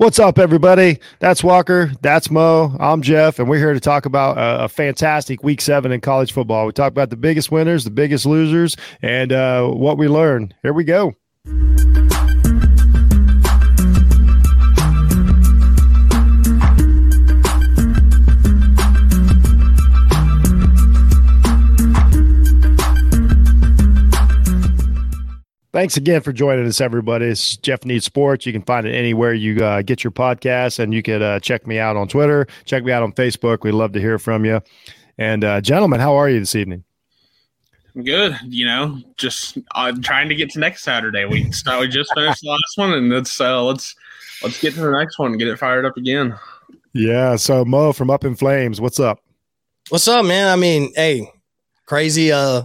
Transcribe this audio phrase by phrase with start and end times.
[0.00, 0.98] What's up, everybody?
[1.18, 1.92] That's Walker.
[2.00, 2.74] That's Mo.
[2.80, 6.32] I'm Jeff, and we're here to talk about a, a fantastic week seven in college
[6.32, 6.64] football.
[6.64, 10.54] We talk about the biggest winners, the biggest losers, and uh, what we learned.
[10.62, 11.12] Here we go.
[25.72, 27.26] Thanks again for joining us, everybody.
[27.26, 28.44] It's Jeff Needs Sports.
[28.44, 31.64] You can find it anywhere you uh, get your podcasts, and you can uh, check
[31.64, 33.62] me out on Twitter, check me out on Facebook.
[33.62, 34.60] We'd love to hear from you.
[35.16, 36.82] And, uh, gentlemen, how are you this evening?
[37.94, 38.36] I'm good.
[38.48, 41.24] You know, just uh, trying to get to next Saturday.
[41.24, 43.94] We so we just finished the last one, and let's uh, let's
[44.42, 46.36] let's get to the next one and get it fired up again.
[46.92, 47.34] Yeah.
[47.36, 49.20] So Mo from Up in Flames, what's up?
[49.88, 50.48] What's up, man?
[50.48, 51.32] I mean, hey,
[51.86, 52.30] crazy.
[52.30, 52.62] Uh,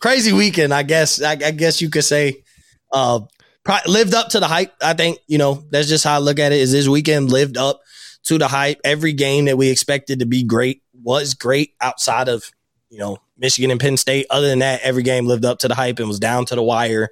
[0.00, 1.22] crazy weekend, I guess.
[1.22, 2.42] I, I guess you could say.
[2.92, 3.20] Uh,
[3.64, 4.72] pro- lived up to the hype.
[4.80, 6.60] I think you know that's just how I look at it.
[6.60, 7.82] Is this weekend lived up
[8.24, 8.80] to the hype?
[8.84, 12.50] Every game that we expected to be great was great outside of
[12.88, 14.26] you know Michigan and Penn State.
[14.30, 16.62] Other than that, every game lived up to the hype and was down to the
[16.62, 17.10] wire,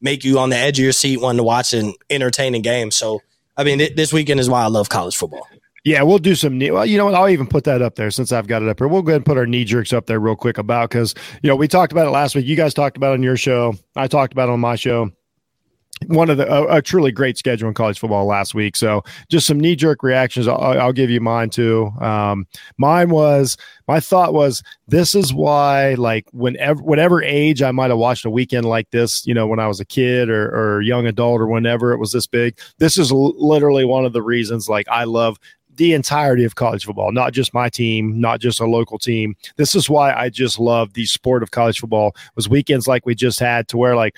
[0.00, 2.90] make you on the edge of your seat wanting to watch an entertaining game.
[2.90, 3.20] So,
[3.56, 5.46] I mean, th- this weekend is why I love college football.
[5.86, 6.58] Yeah, we'll do some.
[6.58, 6.72] Knee.
[6.72, 7.14] Well, you know what?
[7.14, 8.88] I'll even put that up there since I've got it up here.
[8.88, 11.48] We'll go ahead and put our knee jerks up there real quick about because you
[11.48, 12.44] know we talked about it last week.
[12.44, 13.72] You guys talked about it on your show.
[13.94, 15.12] I talked about it on my show.
[16.08, 18.74] One of the a, a truly great schedule in college football last week.
[18.74, 20.48] So just some knee jerk reactions.
[20.48, 21.92] I'll, I'll, give you mine too.
[22.00, 22.48] Um,
[22.78, 27.98] mine was my thought was this is why like whenever whatever age I might have
[27.98, 31.06] watched a weekend like this, you know, when I was a kid or or young
[31.06, 32.58] adult or whenever it was this big.
[32.78, 35.38] This is l- literally one of the reasons like I love
[35.76, 39.36] the entirety of college football, not just my team, not just a local team.
[39.56, 42.14] This is why I just love the sport of college football.
[42.34, 44.16] Was weekends like we just had to where like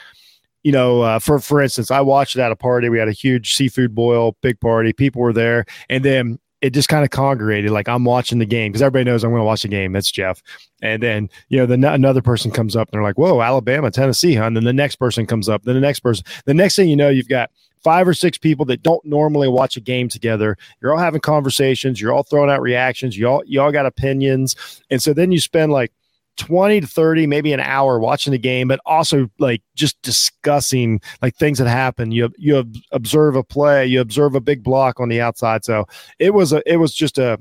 [0.64, 2.88] you know, uh, for for instance, I watched it at a party.
[2.88, 4.92] We had a huge seafood boil, big party.
[4.92, 7.70] People were there, and then it just kind of congregated.
[7.70, 9.92] Like I'm watching the game because everybody knows I'm going to watch the game.
[9.92, 10.42] That's Jeff.
[10.82, 14.34] And then you know, then another person comes up and they're like, "Whoa, Alabama, Tennessee,
[14.34, 15.62] huh?" And then the next person comes up.
[15.62, 16.24] Then the next person.
[16.44, 17.50] The next thing you know, you've got
[17.82, 20.56] five or six people that don't normally watch a game together.
[20.80, 22.00] You're all having conversations.
[22.00, 23.16] You're all throwing out reactions.
[23.16, 24.56] You all you all got opinions,
[24.90, 25.92] and so then you spend like
[26.38, 31.36] 20 to 30 maybe an hour watching the game but also like just discussing like
[31.36, 32.12] things that happen.
[32.12, 33.86] You you observe a play.
[33.86, 35.64] You observe a big block on the outside.
[35.64, 35.86] So
[36.18, 37.38] it was a it was just a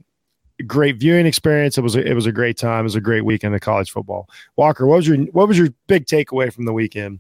[0.66, 1.78] great viewing experience.
[1.78, 2.82] It was a, it was a great time.
[2.82, 4.28] It was a great weekend of college football.
[4.56, 7.20] Walker what was your what was your big takeaway from the weekend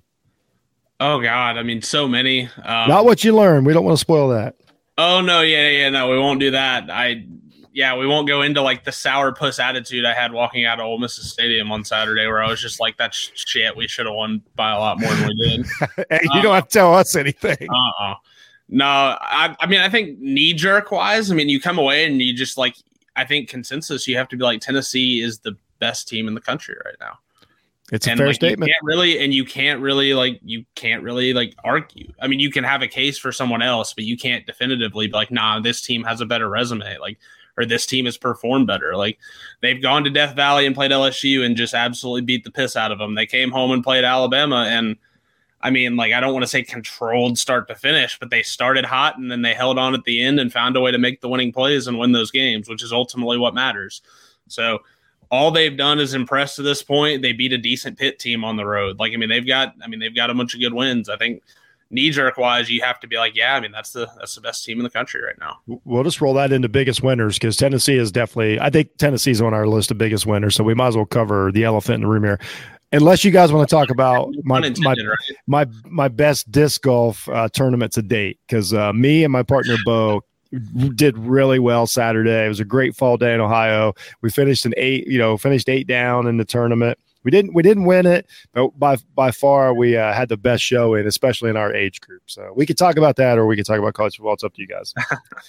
[0.99, 3.63] oh god i mean so many um, not what you learn.
[3.63, 4.55] we don't want to spoil that
[4.97, 7.25] oh no yeah yeah no we won't do that i
[7.77, 10.87] yeah, we won't go into like the sour puss attitude I had walking out of
[10.87, 13.77] Ole Miss Stadium on Saturday, where I was just like, "That's shit.
[13.77, 15.65] We should have won by a lot more than we did."
[16.09, 17.67] hey, you uh, don't have to tell us anything.
[17.69, 18.15] Uh uh
[18.67, 22.19] No, I, I mean, I think knee jerk wise, I mean, you come away and
[22.19, 22.75] you just like,
[23.15, 26.41] I think consensus, you have to be like, Tennessee is the best team in the
[26.41, 27.19] country right now.
[27.91, 28.67] It's a and, fair like, statement.
[28.67, 32.11] You can't really, and you can't really like, you can't really like argue.
[32.21, 35.13] I mean, you can have a case for someone else, but you can't definitively be
[35.13, 36.97] like, nah, this team has a better resume.
[36.99, 37.17] Like
[37.57, 38.95] or this team has performed better.
[38.95, 39.17] Like
[39.61, 42.91] they've gone to Death Valley and played LSU and just absolutely beat the piss out
[42.91, 43.15] of them.
[43.15, 44.95] They came home and played Alabama and
[45.59, 48.85] I mean, like I don't want to say controlled start to finish, but they started
[48.85, 51.19] hot and then they held on at the end and found a way to make
[51.19, 54.03] the winning plays and win those games, which is ultimately what matters.
[54.47, 54.79] So
[55.31, 57.21] all they've done is impress to this point.
[57.21, 58.99] They beat a decent Pitt team on the road.
[58.99, 61.09] Like I mean, they've got I mean they've got a bunch of good wins.
[61.09, 61.43] I think
[61.89, 64.41] knee jerk wise, you have to be like, yeah, I mean that's the that's the
[64.41, 65.59] best team in the country right now.
[65.85, 68.59] We'll just roll that into biggest winners because Tennessee is definitely.
[68.59, 71.51] I think Tennessee's on our list of biggest winners, so we might as well cover
[71.51, 72.39] the elephant in the room here.
[72.93, 75.17] Unless you guys want to talk about my my, right?
[75.45, 79.75] my my best disc golf uh, tournament to date, because uh, me and my partner
[79.83, 80.21] Bo
[80.95, 82.45] did really well Saturday.
[82.45, 83.93] It was a great fall day in Ohio.
[84.21, 86.97] We finished an eight, you know, finished eight down in the tournament.
[87.23, 90.63] We didn't we didn't win it, but by by far we uh, had the best
[90.63, 92.21] show showing, especially in our age group.
[92.27, 94.33] So we could talk about that, or we could talk about college football.
[94.33, 94.93] It's up to you guys.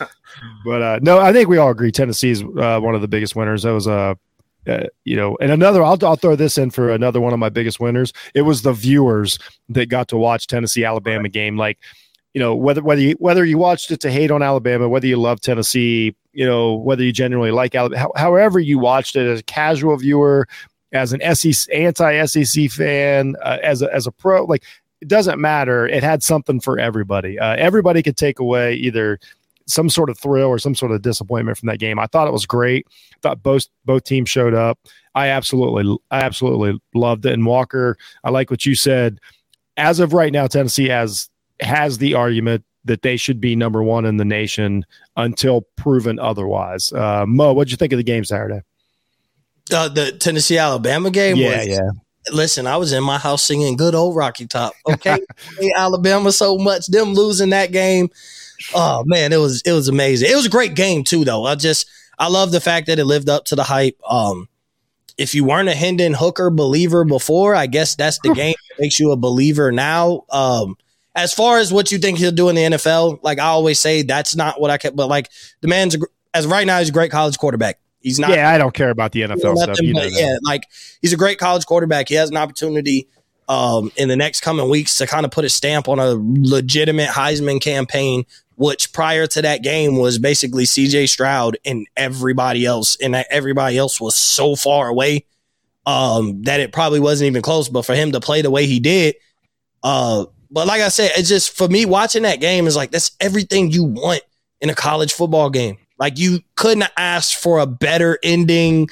[0.64, 3.36] but uh, no, I think we all agree Tennessee is uh, one of the biggest
[3.36, 3.62] winners.
[3.62, 4.14] That was a uh,
[4.66, 7.48] uh, you know, and another, I'll, I'll throw this in for another one of my
[7.48, 8.12] biggest winners.
[8.34, 9.38] It was the viewers
[9.70, 11.56] that got to watch Tennessee Alabama game.
[11.56, 11.78] Like,
[12.34, 15.16] you know, whether whether you whether you watched it to hate on Alabama, whether you
[15.16, 19.44] love Tennessee, you know, whether you genuinely like Alabama, however you watched it as a
[19.44, 20.46] casual viewer,
[20.92, 24.64] as an SEC anti SEC fan, uh, as a, as a pro, like
[25.00, 25.86] it doesn't matter.
[25.86, 27.38] It had something for everybody.
[27.38, 29.18] Uh, everybody could take away either
[29.66, 31.98] some sort of thrill or some sort of disappointment from that game.
[31.98, 32.86] I thought it was great.
[32.90, 34.78] I thought both both teams showed up.
[35.14, 37.32] I absolutely I absolutely loved it.
[37.32, 39.18] And Walker, I like what you said.
[39.76, 44.04] As of right now, Tennessee has has the argument that they should be number one
[44.04, 44.84] in the nation
[45.16, 46.92] until proven otherwise.
[46.92, 48.62] Uh, Mo, what'd you think of the game Saturday?
[49.72, 51.36] Uh, the Tennessee Alabama game.
[51.36, 51.90] Yeah, was, yeah.
[52.32, 55.18] Listen, I was in my house singing "Good Old Rocky Top." Okay,
[55.76, 56.86] Alabama so much.
[56.86, 58.08] Them losing that game.
[58.74, 60.30] Oh man, it was it was amazing.
[60.30, 61.44] It was a great game too, though.
[61.44, 61.88] I just
[62.18, 63.98] I love the fact that it lived up to the hype.
[64.08, 64.48] Um,
[65.16, 68.98] if you weren't a Hendon Hooker believer before, I guess that's the game that makes
[68.98, 70.24] you a believer now.
[70.30, 70.76] Um,
[71.18, 74.02] as far as what you think he'll do in the NFL, like I always say,
[74.02, 74.94] that's not what I kept.
[74.94, 75.28] But like
[75.60, 75.96] the man's
[76.32, 77.80] as right now, he's a great college quarterback.
[77.98, 78.30] He's not.
[78.30, 79.78] Yeah, I don't care about the NFL stuff.
[79.82, 80.62] Know yeah, like
[81.02, 82.08] he's a great college quarterback.
[82.08, 83.08] He has an opportunity
[83.48, 87.08] um, in the next coming weeks to kind of put a stamp on a legitimate
[87.08, 88.24] Heisman campaign,
[88.54, 94.00] which prior to that game was basically CJ Stroud and everybody else, and everybody else
[94.00, 95.24] was so far away
[95.84, 97.68] um, that it probably wasn't even close.
[97.68, 99.16] But for him to play the way he did,
[99.82, 103.12] uh, but like I said, it's just for me watching that game is like that's
[103.20, 104.22] everything you want
[104.60, 105.78] in a college football game.
[105.98, 108.88] Like you couldn't ask for a better ending,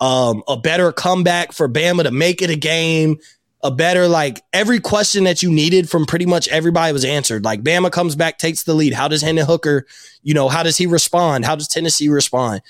[0.00, 3.18] um, a better comeback for Bama to make it a game,
[3.62, 7.44] a better like every question that you needed from pretty much everybody was answered.
[7.44, 8.92] Like Bama comes back, takes the lead.
[8.92, 9.86] How does Hendon Hooker,
[10.22, 11.44] you know, how does he respond?
[11.44, 12.62] How does Tennessee respond?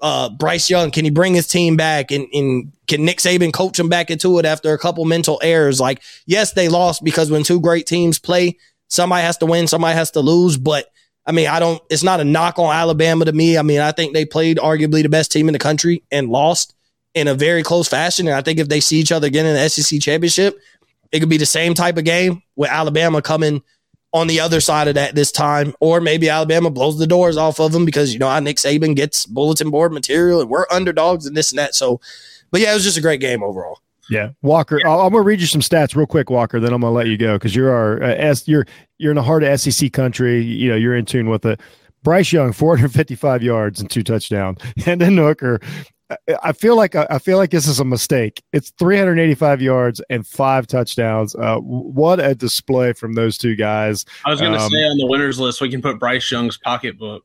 [0.00, 0.90] Uh, Bryce Young?
[0.90, 2.10] Can he bring his team back?
[2.10, 5.80] And, and can Nick Saban coach him back into it after a couple mental errors?
[5.80, 8.58] Like, yes, they lost because when two great teams play,
[8.88, 10.56] somebody has to win, somebody has to lose.
[10.56, 10.90] But
[11.26, 13.58] I mean, I don't, it's not a knock on Alabama to me.
[13.58, 16.74] I mean, I think they played arguably the best team in the country and lost
[17.14, 18.28] in a very close fashion.
[18.28, 20.58] And I think if they see each other again in the SEC championship,
[21.10, 23.62] it could be the same type of game with Alabama coming
[24.16, 27.60] on the other side of that this time, or maybe Alabama blows the doors off
[27.60, 31.26] of them because you know how Nick Saban gets bulletin board material and we're underdogs
[31.26, 31.74] and this and that.
[31.74, 32.00] So,
[32.50, 33.80] but yeah, it was just a great game overall.
[34.08, 34.80] Yeah, Walker.
[34.86, 36.60] i am gonna read you some stats real quick, Walker.
[36.60, 38.46] Then I'm gonna let you go because you're our uh, S.
[38.46, 38.66] You're
[38.98, 40.40] you're in the heart of SEC country.
[40.42, 41.60] You know you're in tune with it.
[42.02, 44.60] Bryce Young, 455 yards and two touchdowns.
[44.76, 45.60] Hendon Hooker,
[46.42, 48.42] I feel like I feel like this is a mistake.
[48.52, 51.34] It's 385 yards and five touchdowns.
[51.34, 54.04] Uh, what a display from those two guys!
[54.24, 56.58] I was going to um, say on the winners list we can put Bryce Young's
[56.58, 57.24] pocketbook.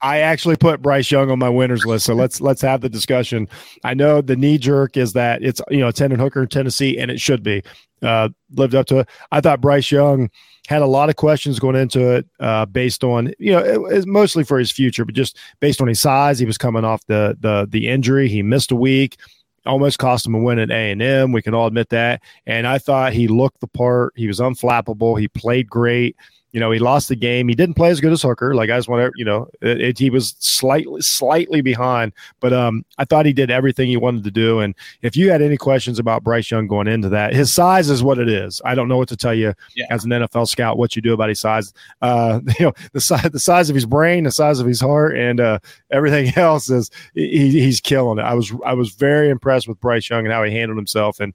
[0.00, 3.48] I actually put Bryce Young on my winners list, so let's let's have the discussion.
[3.84, 7.10] I know the knee jerk is that it's you know Hendon Hooker in Tennessee, and
[7.10, 7.62] it should be
[8.02, 9.08] uh, lived up to it.
[9.30, 10.30] I thought Bryce Young
[10.68, 14.44] had a lot of questions going into it uh, based on you know it, mostly
[14.44, 16.38] for his future, but just based on his size.
[16.38, 18.28] He was coming off the the the injury.
[18.28, 19.18] He missed a week,
[19.66, 21.32] almost cost him a win at A and M.
[21.32, 22.22] We can all admit that.
[22.46, 24.12] And I thought he looked the part.
[24.16, 25.18] He was unflappable.
[25.18, 26.16] He played great.
[26.52, 27.48] You know, he lost the game.
[27.48, 28.54] He didn't play as good as Hooker.
[28.54, 32.12] Like I just want to, you know, it, it, he was slightly, slightly behind.
[32.40, 34.60] But um, I thought he did everything he wanted to do.
[34.60, 38.02] And if you had any questions about Bryce Young going into that, his size is
[38.02, 38.60] what it is.
[38.66, 39.86] I don't know what to tell you yeah.
[39.88, 41.72] as an NFL scout what you do about his size.
[42.02, 45.16] Uh, you know, the size, the size of his brain, the size of his heart,
[45.16, 45.58] and uh,
[45.90, 48.22] everything else is he, he's killing it.
[48.22, 51.18] I was I was very impressed with Bryce Young and how he handled himself.
[51.18, 51.32] And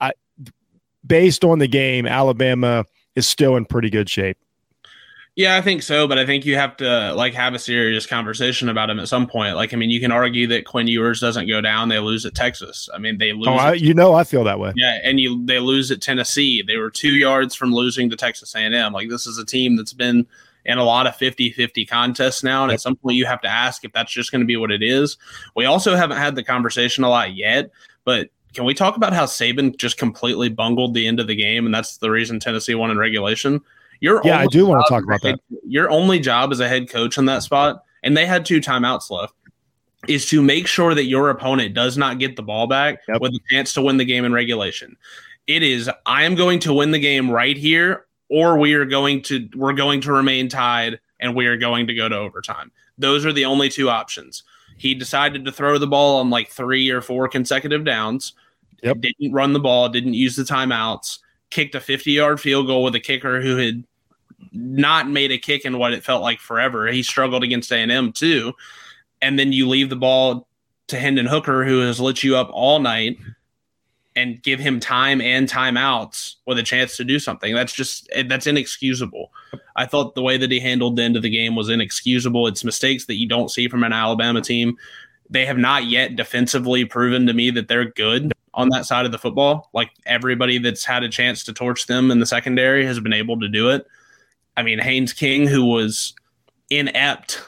[0.00, 0.12] I,
[1.06, 2.84] based on the game, Alabama
[3.14, 4.36] is still in pretty good shape.
[5.36, 8.70] Yeah, I think so, but I think you have to like have a serious conversation
[8.70, 9.54] about him at some point.
[9.54, 12.34] Like, I mean, you can argue that Quinn Ewers doesn't go down; they lose at
[12.34, 12.88] Texas.
[12.94, 13.48] I mean, they oh, lose.
[13.48, 14.72] Oh, I, you know, I feel that way.
[14.76, 16.62] Yeah, and you they lose at Tennessee.
[16.62, 18.94] They were two yards from losing to Texas A&M.
[18.94, 20.26] Like, this is a team that's been
[20.64, 22.76] in a lot of 50-50 contests now, and yep.
[22.76, 24.82] at some point you have to ask if that's just going to be what it
[24.82, 25.18] is.
[25.54, 27.70] We also haven't had the conversation a lot yet,
[28.04, 31.66] but can we talk about how Saban just completely bungled the end of the game,
[31.66, 33.60] and that's the reason Tennessee won in regulation?
[34.00, 35.60] Your yeah, I do want to talk about head, that.
[35.64, 39.10] Your only job as a head coach in that spot, and they had two timeouts
[39.10, 39.34] left,
[40.08, 43.20] is to make sure that your opponent does not get the ball back yep.
[43.20, 44.96] with a chance to win the game in regulation.
[45.46, 49.22] It is I am going to win the game right here, or we are going
[49.22, 52.70] to we're going to remain tied and we are going to go to overtime.
[52.98, 54.42] Those are the only two options.
[54.76, 58.34] He decided to throw the ball on like three or four consecutive downs.
[58.82, 59.00] Yep.
[59.00, 62.94] Didn't run the ball, didn't use the timeouts kicked a 50 yard field goal with
[62.94, 63.84] a kicker who had
[64.52, 66.86] not made a kick in what it felt like forever.
[66.88, 68.52] He struggled against A&M too.
[69.22, 70.46] And then you leave the ball
[70.88, 73.18] to Hendon Hooker, who has lit you up all night,
[74.14, 77.54] and give him time and timeouts with a chance to do something.
[77.54, 79.30] That's just that's inexcusable.
[79.74, 82.46] I thought the way that he handled the end of the game was inexcusable.
[82.46, 84.76] It's mistakes that you don't see from an Alabama team.
[85.28, 89.12] They have not yet defensively proven to me that they're good on that side of
[89.12, 89.70] the football.
[89.72, 93.38] Like everybody that's had a chance to torch them in the secondary has been able
[93.38, 93.86] to do it.
[94.56, 96.14] I mean, Haynes King, who was
[96.70, 97.42] inept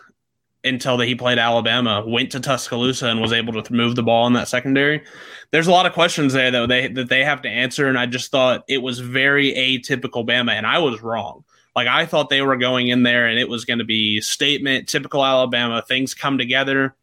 [0.62, 4.26] until that he played Alabama, went to Tuscaloosa and was able to move the ball
[4.26, 5.02] in that secondary.
[5.50, 8.04] There's a lot of questions there that they that they have to answer, and I
[8.04, 11.44] just thought it was very atypical Bama, and I was wrong.
[11.74, 14.88] Like I thought they were going in there and it was going to be statement,
[14.88, 15.80] typical Alabama.
[15.80, 16.96] Things come together,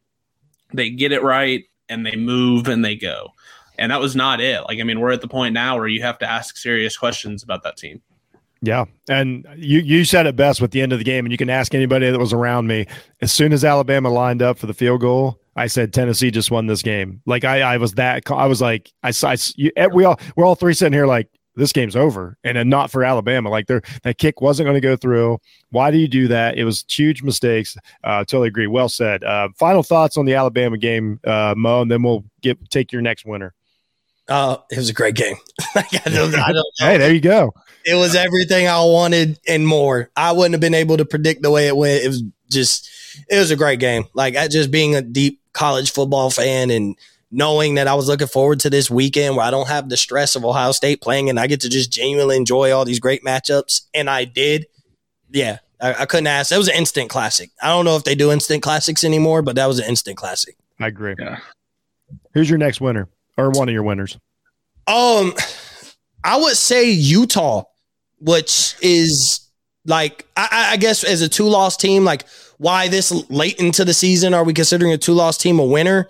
[0.73, 3.29] they get it right, and they move and they go.
[3.77, 4.61] And that was not it.
[4.67, 7.43] Like I mean, we're at the point now where you have to ask serious questions
[7.43, 8.01] about that team.
[8.61, 11.37] Yeah, and you you said it best with the end of the game, and you
[11.37, 12.87] can ask anybody that was around me.
[13.21, 16.67] As soon as Alabama lined up for the field goal, I said Tennessee just won
[16.67, 17.21] this game.
[17.25, 20.55] Like I I was that I was like I, I you, we all we're all
[20.55, 23.49] three sitting here like this game's over, and not for Alabama.
[23.49, 25.39] Like their that kick wasn't going to go through.
[25.69, 26.57] Why do you do that?
[26.57, 27.77] It was huge mistakes.
[28.03, 28.67] Uh, totally agree.
[28.67, 29.23] Well said.
[29.23, 33.01] Uh, final thoughts on the Alabama game, uh, Mo, and then we'll get take your
[33.01, 33.53] next winner.
[34.27, 35.35] Uh, it was a great game.
[35.75, 37.53] I don't, I don't hey, there you go.
[37.85, 40.09] It was everything I wanted and more.
[40.15, 42.03] I wouldn't have been able to predict the way it went.
[42.03, 42.89] It was just,
[43.29, 44.05] it was a great game.
[44.15, 46.95] Like just being a deep college football fan and
[47.29, 50.35] knowing that I was looking forward to this weekend where I don't have the stress
[50.35, 53.81] of Ohio State playing and I get to just genuinely enjoy all these great matchups.
[53.93, 54.65] And I did.
[55.29, 56.49] Yeah, I, I couldn't ask.
[56.49, 57.51] That was an instant classic.
[57.61, 60.57] I don't know if they do instant classics anymore, but that was an instant classic.
[60.79, 61.13] I agree.
[61.19, 61.37] Yeah.
[62.33, 64.17] Who's your next winner or one of your winners?
[64.87, 65.33] Um,
[66.23, 67.63] I would say Utah
[68.19, 69.49] which is
[69.85, 72.25] like I, I guess as a two loss team, like
[72.57, 76.09] why this late into the season are we considering a two loss team a winner?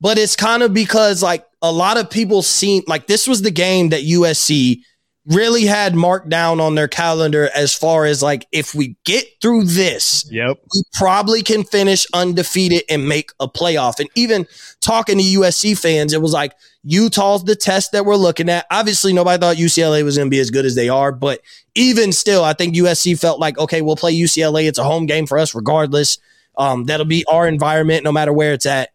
[0.00, 3.50] But it's kind of because like a lot of people seen like this was the
[3.50, 4.82] game that USC
[5.26, 9.64] really had marked down on their calendar as far as like if we get through
[9.64, 14.00] this, yep, we probably can finish undefeated and make a playoff.
[14.00, 14.46] And even
[14.80, 18.66] talking to USC fans, it was like Utah's the test that we're looking at.
[18.70, 21.40] Obviously, nobody thought UCLA was going to be as good as they are, but
[21.74, 24.68] even still, I think USC felt like okay, we'll play UCLA.
[24.68, 26.18] It's a home game for us, regardless.
[26.56, 28.90] Um, that'll be our environment, no matter where it's at.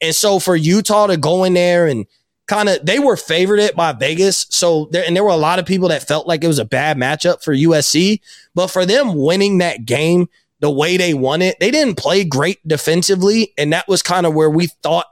[0.00, 2.06] And so for Utah to go in there and
[2.52, 4.46] kind of they were favored it by Vegas.
[4.50, 6.66] So there and there were a lot of people that felt like it was a
[6.66, 8.20] bad matchup for USC,
[8.54, 10.28] but for them winning that game
[10.60, 14.34] the way they won it, they didn't play great defensively, and that was kind of
[14.34, 15.06] where we thought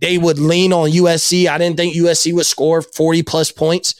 [0.00, 1.46] they would lean on USC.
[1.48, 3.94] I didn't think USC would score 40 plus points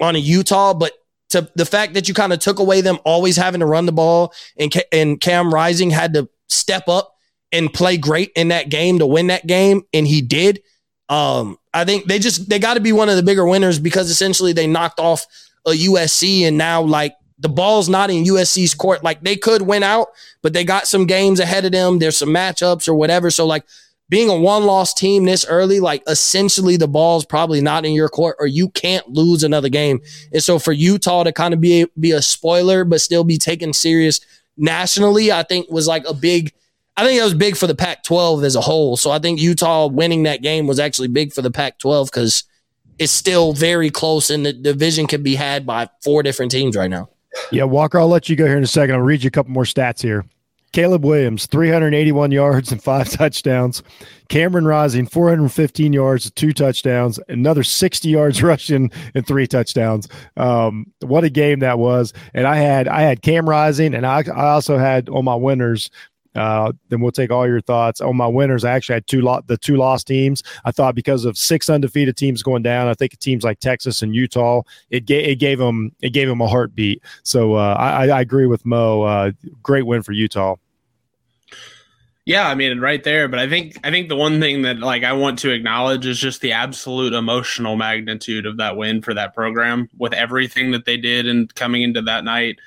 [0.00, 0.92] on a Utah, but
[1.30, 3.92] to the fact that you kind of took away them always having to run the
[3.92, 7.16] ball and and Cam Rising had to step up
[7.50, 10.60] and play great in that game to win that game and he did
[11.08, 14.10] um, I think they just they got to be one of the bigger winners because
[14.10, 15.26] essentially they knocked off
[15.66, 19.02] a USC and now like the ball's not in USC's court.
[19.02, 20.08] Like they could win out,
[20.42, 21.98] but they got some games ahead of them.
[21.98, 23.30] There's some matchups or whatever.
[23.30, 23.64] So like
[24.10, 28.08] being a one loss team this early, like essentially the ball's probably not in your
[28.08, 30.00] court or you can't lose another game.
[30.32, 33.72] And so for Utah to kind of be be a spoiler but still be taken
[33.72, 34.20] serious
[34.56, 36.52] nationally, I think was like a big
[36.96, 38.96] I think that was big for the Pac 12 as a whole.
[38.96, 42.44] So I think Utah winning that game was actually big for the Pac 12 because
[42.98, 46.90] it's still very close and the division can be had by four different teams right
[46.90, 47.08] now.
[47.50, 48.96] Yeah, Walker, I'll let you go here in a second.
[48.96, 50.26] I'll read you a couple more stats here.
[50.72, 53.82] Caleb Williams, 381 yards and five touchdowns.
[54.28, 57.18] Cameron Rising, 415 yards, two touchdowns.
[57.28, 60.06] Another 60 yards rushing and three touchdowns.
[60.36, 62.12] Um, what a game that was!
[62.34, 65.90] And I had I had Cam Rising, and I, I also had on my winners
[66.34, 68.64] uh, then we'll take all your thoughts on my winners.
[68.64, 70.42] I actually had two lo- the two lost teams.
[70.64, 74.14] I thought because of six undefeated teams going down, I think teams like Texas and
[74.14, 77.02] Utah, it gave it gave them it gave them a heartbeat.
[77.22, 79.02] So uh, I, I, agree with Mo.
[79.02, 79.32] Uh,
[79.62, 80.56] great win for Utah.
[82.26, 83.26] Yeah, I mean, right there.
[83.26, 86.18] But I think I think the one thing that like I want to acknowledge is
[86.18, 90.96] just the absolute emotional magnitude of that win for that program with everything that they
[90.96, 92.60] did and coming into that night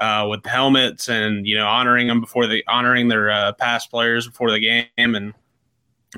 [0.00, 4.26] uh, with helmets and you know honoring them before the honoring their uh, past players
[4.26, 5.14] before the game.
[5.14, 5.34] And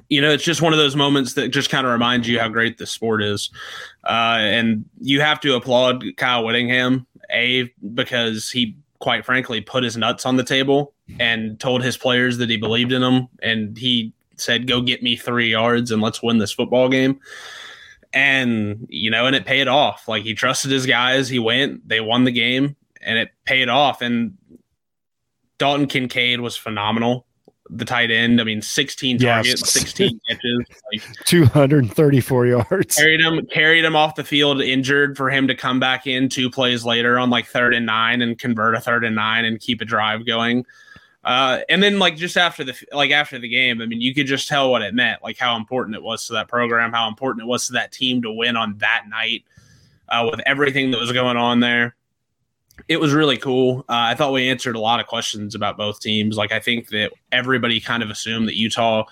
[0.09, 2.49] you know it's just one of those moments that just kind of reminds you how
[2.49, 3.51] great the sport is.
[4.05, 9.97] Uh, and you have to applaud kyle whittingham a because he quite frankly put his
[9.97, 14.13] nuts on the table and told his players that he believed in them and he
[14.37, 17.19] said go get me three yards and let's win this football game.
[18.15, 20.07] And you know and it paid off.
[20.07, 21.29] Like he trusted his guys.
[21.29, 21.89] He went.
[21.89, 24.03] They won the game and it paid off.
[24.03, 24.37] And
[25.59, 27.27] Dalton Kincaid was phenomenal.
[27.71, 30.59] The tight end, I mean, 16 targets, 16 catches,
[30.93, 32.97] like 234 yards.
[32.97, 36.51] Carried him, carried him off the field injured for him to come back in two
[36.51, 39.81] plays later on like third and nine and convert a third and nine and keep
[39.81, 40.67] a drive going.
[41.25, 44.27] Uh, and then like just after the like after the game, I mean, you could
[44.27, 47.45] just tell what it meant, like how important it was to that program, how important
[47.45, 49.45] it was to that team to win on that night,
[50.09, 51.95] uh, with everything that was going on there
[52.89, 53.81] it was really cool.
[53.89, 56.37] Uh, I thought we answered a lot of questions about both teams.
[56.37, 59.05] Like I think that everybody kind of assumed that Utah,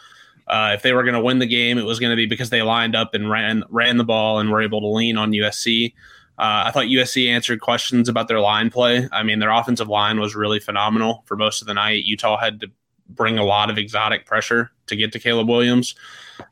[0.49, 2.51] uh, if they were going to win the game, it was going to be because
[2.51, 5.95] they lined up and ran ran the ball and were able to lean on USC.
[6.39, 9.07] Uh, I thought USC answered questions about their line play.
[9.13, 12.05] I mean, their offensive line was really phenomenal for most of the night.
[12.05, 12.71] Utah had to
[13.11, 15.95] bring a lot of exotic pressure to get to Caleb Williams.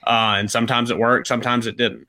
[0.07, 2.07] Uh, and sometimes it worked, sometimes it didn't.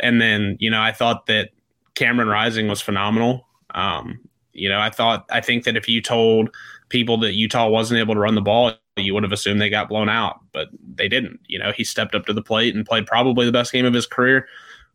[0.00, 1.50] And then, you know, I thought that
[1.94, 3.46] Cameron Rising was phenomenal.
[3.74, 4.20] Um,
[4.60, 6.54] you know, I thought, I think that if you told
[6.88, 9.88] people that Utah wasn't able to run the ball, you would have assumed they got
[9.88, 11.40] blown out, but they didn't.
[11.46, 13.94] You know, he stepped up to the plate and played probably the best game of
[13.94, 14.46] his career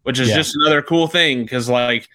[0.06, 0.36] which is yeah.
[0.36, 2.08] just another cool thing because like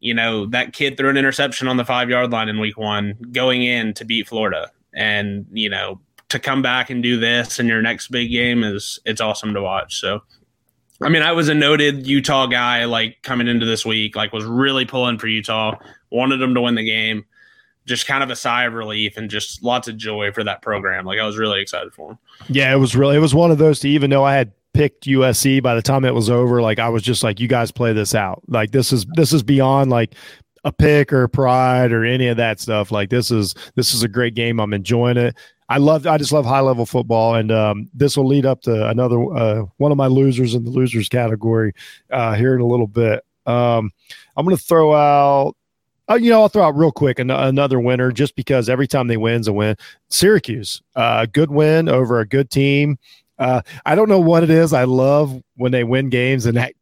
[0.00, 3.16] you know that kid threw an interception on the five yard line in week one
[3.32, 7.66] going in to beat florida and you know to come back and do this in
[7.66, 10.20] your next big game is it's awesome to watch so
[11.00, 14.44] i mean i was a noted utah guy like coming into this week like was
[14.44, 15.76] really pulling for utah
[16.10, 17.24] wanted them to win the game
[17.86, 21.04] just kind of a sigh of relief and just lots of joy for that program
[21.04, 23.58] like i was really excited for them yeah it was really it was one of
[23.58, 26.78] those to even though i had picked USC by the time it was over, like
[26.78, 28.42] I was just like, you guys play this out.
[28.46, 30.14] Like this is this is beyond like
[30.64, 32.92] a pick or pride or any of that stuff.
[32.92, 34.60] Like this is this is a great game.
[34.60, 35.34] I'm enjoying it.
[35.68, 38.88] I love I just love high level football, and um, this will lead up to
[38.88, 41.72] another uh, one of my losers in the losers category
[42.12, 43.24] uh, here in a little bit.
[43.46, 43.90] Um,
[44.36, 45.55] I'm going to throw out.
[46.08, 49.08] Uh, you know, I'll throw out real quick an- another winner just because every time
[49.08, 49.76] they win's a win.
[50.08, 52.98] Syracuse, uh, good win over a good team.
[53.38, 54.72] Uh, I don't know what it is.
[54.72, 56.74] I love when they win games and that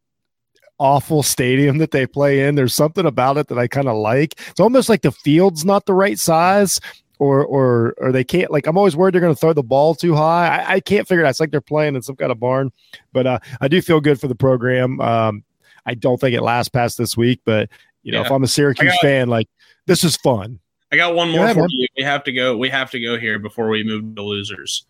[0.78, 2.54] awful stadium that they play in.
[2.54, 4.38] There's something about it that I kind of like.
[4.48, 6.80] It's almost like the field's not the right size.
[7.20, 8.66] Or, or, or they can't like.
[8.66, 10.48] I'm always worried they're going to throw the ball too high.
[10.48, 11.30] I, I, can't figure it out.
[11.30, 12.72] It's like they're playing in some kind of barn.
[13.12, 15.00] But uh, I do feel good for the program.
[15.00, 15.44] Um,
[15.86, 17.70] I don't think it lasts past this week, but
[18.04, 18.26] you know, yeah.
[18.26, 19.48] if I'm a Syracuse got, fan, like
[19.86, 20.60] this is fun.
[20.92, 21.88] I got one more for you.
[21.96, 22.56] We have to go.
[22.56, 24.86] We have to go here before we move to losers.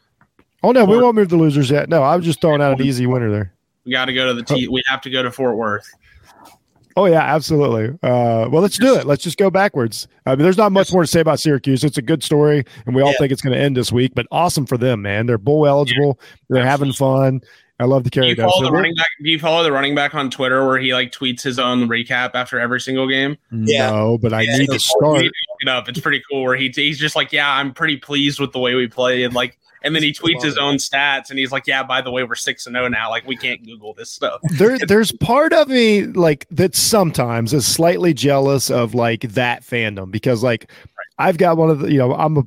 [0.63, 1.89] Oh no, we won't move the losers yet.
[1.89, 3.55] No, I was just throwing out an easy winner there.
[3.85, 4.69] We got to go to the T.
[4.69, 5.91] We have to go to Fort Worth.
[6.97, 7.89] Oh yeah, absolutely.
[8.03, 9.07] Uh, well, let's do it.
[9.07, 10.07] Let's just go backwards.
[10.27, 11.83] I mean, there's not much more to say about Syracuse.
[11.83, 13.19] It's a good story, and we all yeah.
[13.19, 14.13] think it's going to end this week.
[14.15, 15.27] But awesome for them, man.
[15.27, 16.19] They're bowl eligible.
[16.21, 16.27] Yeah.
[16.51, 17.41] They're having fun.
[17.81, 18.35] I love the carry.
[18.35, 19.07] Do you follow the running back?
[19.23, 22.31] Do you follow the running back on Twitter where he like tweets his own recap
[22.35, 23.37] after every single game?
[23.51, 23.91] Yeah.
[23.91, 25.25] No, but I yeah, need to start.
[25.25, 25.89] it up.
[25.89, 26.45] It's pretty cool.
[26.45, 29.35] Where he he's just like, yeah, I'm pretty pleased with the way we play, and
[29.35, 32.25] like and then he tweets his own stats and he's like, "Yeah, by the way,
[32.25, 33.11] we're six and zero oh now.
[33.11, 37.67] Like we can't Google this stuff." There, there's part of me like that sometimes is
[37.67, 41.29] slightly jealous of like that fandom because like right.
[41.29, 42.45] I've got one of the you know I'm a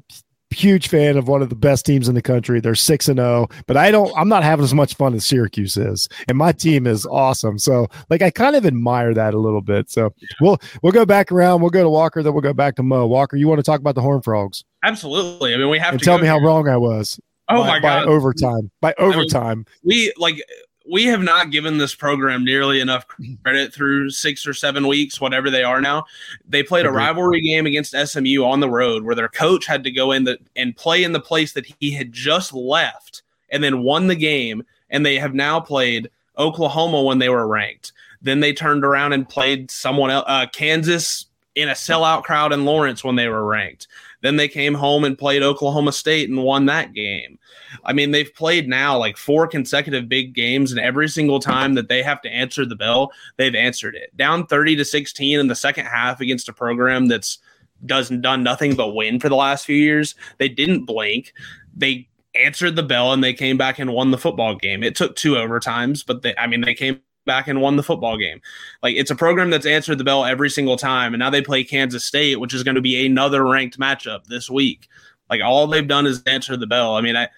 [0.52, 2.60] huge fan of one of the best teams in the country.
[2.60, 4.12] They're six and zero, oh, but I don't.
[4.18, 7.60] I'm not having as much fun as Syracuse is, and my team is awesome.
[7.60, 9.90] So, like, I kind of admire that a little bit.
[9.90, 11.62] So, we'll we'll go back around.
[11.62, 13.08] We'll go to Walker, then we'll go back to Mo.
[13.08, 14.64] Walker, you want to talk about the Horn Frogs?
[14.84, 15.54] Absolutely.
[15.54, 16.32] I mean, we have and to tell me here.
[16.32, 17.20] how wrong I was.
[17.50, 18.06] Oh by, my god!
[18.06, 20.44] By overtime, by overtime, I mean, we like
[20.90, 23.06] we have not given this program nearly enough
[23.44, 26.06] credit through six or seven weeks, whatever they are now.
[26.48, 29.92] They played a rivalry game against SMU on the road where their coach had to
[29.92, 33.84] go in the, and play in the place that he had just left and then
[33.84, 34.64] won the game.
[34.90, 37.92] And they have now played Oklahoma when they were ranked.
[38.22, 42.66] Then they turned around and played someone else, uh, Kansas in a sellout crowd in
[42.66, 43.88] Lawrence when they were ranked.
[44.22, 47.38] Then they came home and played Oklahoma State and won that game.
[47.86, 51.90] I mean, they've played now like four consecutive big games, and every single time that
[51.90, 54.16] they have to answer the bell, they've answered it.
[54.18, 57.40] Down 30 to 16 in the second half against a program that's
[57.86, 60.16] doesn't done nothing but win for the last few years.
[60.40, 61.34] They didn't blink.
[61.76, 64.84] They answered the bell and they came back and won the football game.
[64.84, 68.18] It took two overtimes, but they I mean they came back and won the football
[68.18, 68.42] game.
[68.82, 71.64] Like it's a program that's answered the bell every single time, and now they play
[71.64, 74.88] Kansas State, which is going to be another ranked matchup this week.
[75.30, 76.96] Like all they've done is answer the bell.
[76.96, 77.30] I mean, I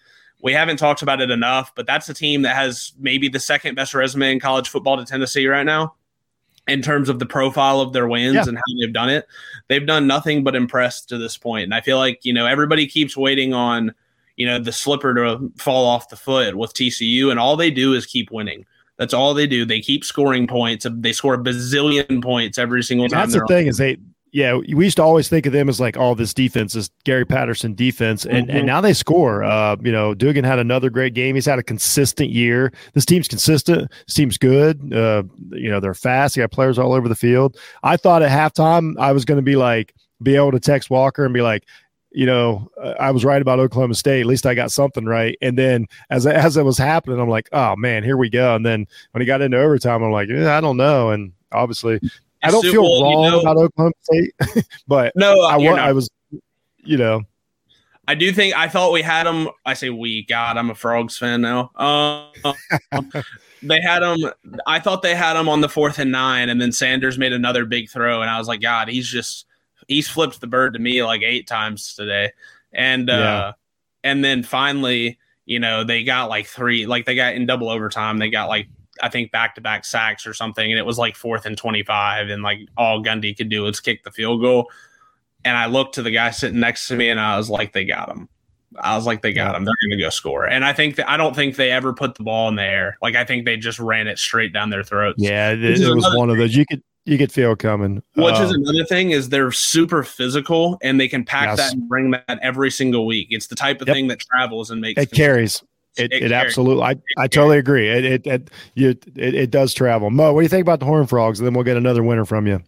[0.41, 3.75] we haven't talked about it enough, but that's a team that has maybe the second
[3.75, 5.95] best resume in college football to Tennessee right now
[6.67, 8.45] in terms of the profile of their wins yeah.
[8.47, 9.27] and how they've done it.
[9.67, 11.65] They've done nothing but impress to this point.
[11.65, 13.93] And I feel like, you know, everybody keeps waiting on,
[14.37, 17.93] you know, the slipper to fall off the foot with TCU, and all they do
[17.93, 18.65] is keep winning.
[18.99, 19.65] That's all they do.
[19.65, 20.85] They keep scoring points.
[20.89, 23.29] They score a bazillion points every single and time.
[23.29, 23.97] That's the thing is they
[24.31, 27.25] yeah, we used to always think of them as like, oh, this defense is Gary
[27.25, 28.57] Patterson defense, and mm-hmm.
[28.57, 29.43] and now they score.
[29.43, 31.35] Uh, you know, Duggan had another great game.
[31.35, 32.71] He's had a consistent year.
[32.93, 33.91] This team's consistent.
[34.05, 34.93] This team's good.
[34.93, 36.35] Uh, you know, they're fast.
[36.35, 37.57] They got players all over the field.
[37.81, 41.25] I thought at halftime I was going to be like, be able to text Walker
[41.25, 41.65] and be like,
[42.11, 44.21] you know, uh, I was right about Oklahoma State.
[44.21, 45.37] At least I got something right.
[45.41, 48.55] And then as as it was happening, I'm like, oh man, here we go.
[48.55, 51.11] And then when he got into overtime, I'm like, I don't know.
[51.11, 51.99] And obviously,
[52.41, 54.33] I don't feel wrong you know, about Oklahoma State,
[54.87, 56.09] but no, I, I was,
[56.77, 57.23] you know,
[58.09, 59.49] I do think I thought we had them.
[59.67, 60.23] I say we.
[60.23, 61.69] God, I'm a Frogs fan now.
[61.75, 62.53] Uh,
[63.61, 64.31] they had him.
[64.65, 67.65] I thought they had him on the fourth and nine, and then Sanders made another
[67.65, 69.45] big throw, and I was like, God, he's just
[69.89, 72.31] he's flipped the bird to me like eight times today,
[72.71, 73.51] and uh, yeah.
[74.09, 78.19] and then finally, you know, they got like three, like they got in double overtime,
[78.19, 78.67] they got like
[79.01, 81.83] I think back to back sacks or something, and it was like fourth and twenty
[81.83, 84.69] five, and like all Gundy could do was kick the field goal.
[85.45, 87.85] And I looked to the guy sitting next to me and I was like, they
[87.85, 88.27] got him.
[88.77, 89.63] I was like, they got him.
[89.63, 90.45] They're going to go score.
[90.45, 92.97] And I think that I don't think they ever put the ball in the air.
[93.01, 95.15] Like I think they just ran it straight down their throats.
[95.17, 96.31] Yeah, it, it was one thing.
[96.31, 96.55] of those.
[96.55, 98.03] You could you could feel coming.
[98.15, 101.57] Which is um, another thing is they're super physical and they can pack yes.
[101.57, 103.27] that and bring that every single week.
[103.31, 103.95] It's the type of yep.
[103.95, 105.63] thing that travels and makes it carries.
[105.97, 106.83] It, it, it absolutely.
[106.83, 107.89] I, I totally agree.
[107.89, 110.09] It it it, you, it it does travel.
[110.09, 111.39] Mo, what do you think about the Horn Frogs?
[111.39, 112.61] And then we'll get another winner from you.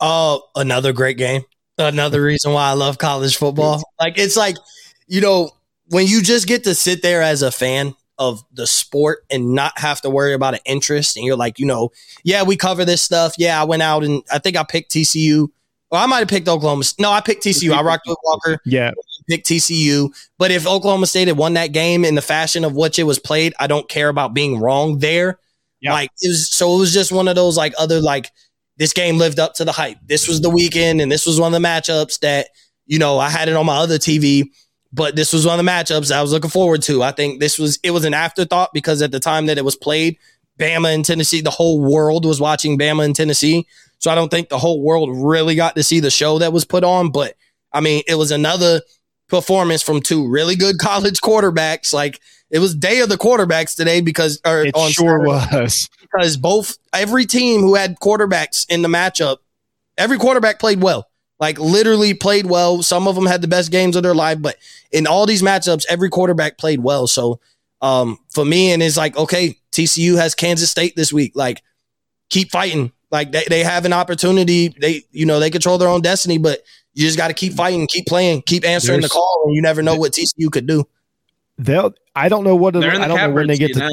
[0.00, 1.42] Oh, another great game
[1.78, 3.82] another reason why I love college football.
[4.00, 4.56] Like it's like,
[5.06, 5.50] you know,
[5.86, 9.78] when you just get to sit there as a fan of the sport and not
[9.78, 11.90] have to worry about an interest and you're like, you know,
[12.24, 13.34] yeah, we cover this stuff.
[13.38, 15.48] Yeah, I went out and I think I picked TCU.
[15.90, 16.84] Well, I might have picked Oklahoma.
[16.98, 17.72] No, I picked TCU.
[17.72, 18.58] I rocked with Walker.
[18.66, 18.90] Yeah.
[19.28, 20.10] Picked TCU.
[20.36, 23.18] But if Oklahoma State had won that game in the fashion of which it was
[23.18, 25.38] played, I don't care about being wrong there.
[25.80, 25.92] Yeah.
[25.92, 28.30] Like it was so it was just one of those like other like
[28.78, 29.98] this game lived up to the hype.
[30.06, 32.48] This was the weekend, and this was one of the matchups that,
[32.86, 34.44] you know, I had it on my other TV,
[34.92, 37.02] but this was one of the matchups I was looking forward to.
[37.02, 39.76] I think this was, it was an afterthought because at the time that it was
[39.76, 40.18] played,
[40.58, 43.66] Bama and Tennessee, the whole world was watching Bama and Tennessee.
[43.98, 46.64] So I don't think the whole world really got to see the show that was
[46.64, 47.10] put on.
[47.10, 47.34] But
[47.72, 48.80] I mean, it was another
[49.28, 51.92] performance from two really good college quarterbacks.
[51.92, 52.20] Like
[52.50, 56.36] it was day of the quarterbacks today because or it on sure Saturday, was because
[56.36, 59.38] both every team who had quarterbacks in the matchup,
[59.96, 61.07] every quarterback played well.
[61.40, 62.82] Like literally played well.
[62.82, 64.56] Some of them had the best games of their life, but
[64.90, 67.06] in all these matchups, every quarterback played well.
[67.06, 67.40] So
[67.80, 71.32] um, for me, and it's like, okay, TCU has Kansas State this week.
[71.34, 71.62] Like,
[72.28, 72.92] keep fighting.
[73.10, 74.74] Like they, they have an opportunity.
[74.80, 77.86] They, you know, they control their own destiny, but you just got to keep fighting,
[77.86, 80.86] keep playing, keep answering There's, the call, and you never know what TCU could do.
[81.56, 81.94] They'll.
[82.14, 82.76] I don't know what.
[82.76, 83.80] I don't know when they get to.
[83.80, 83.88] Now.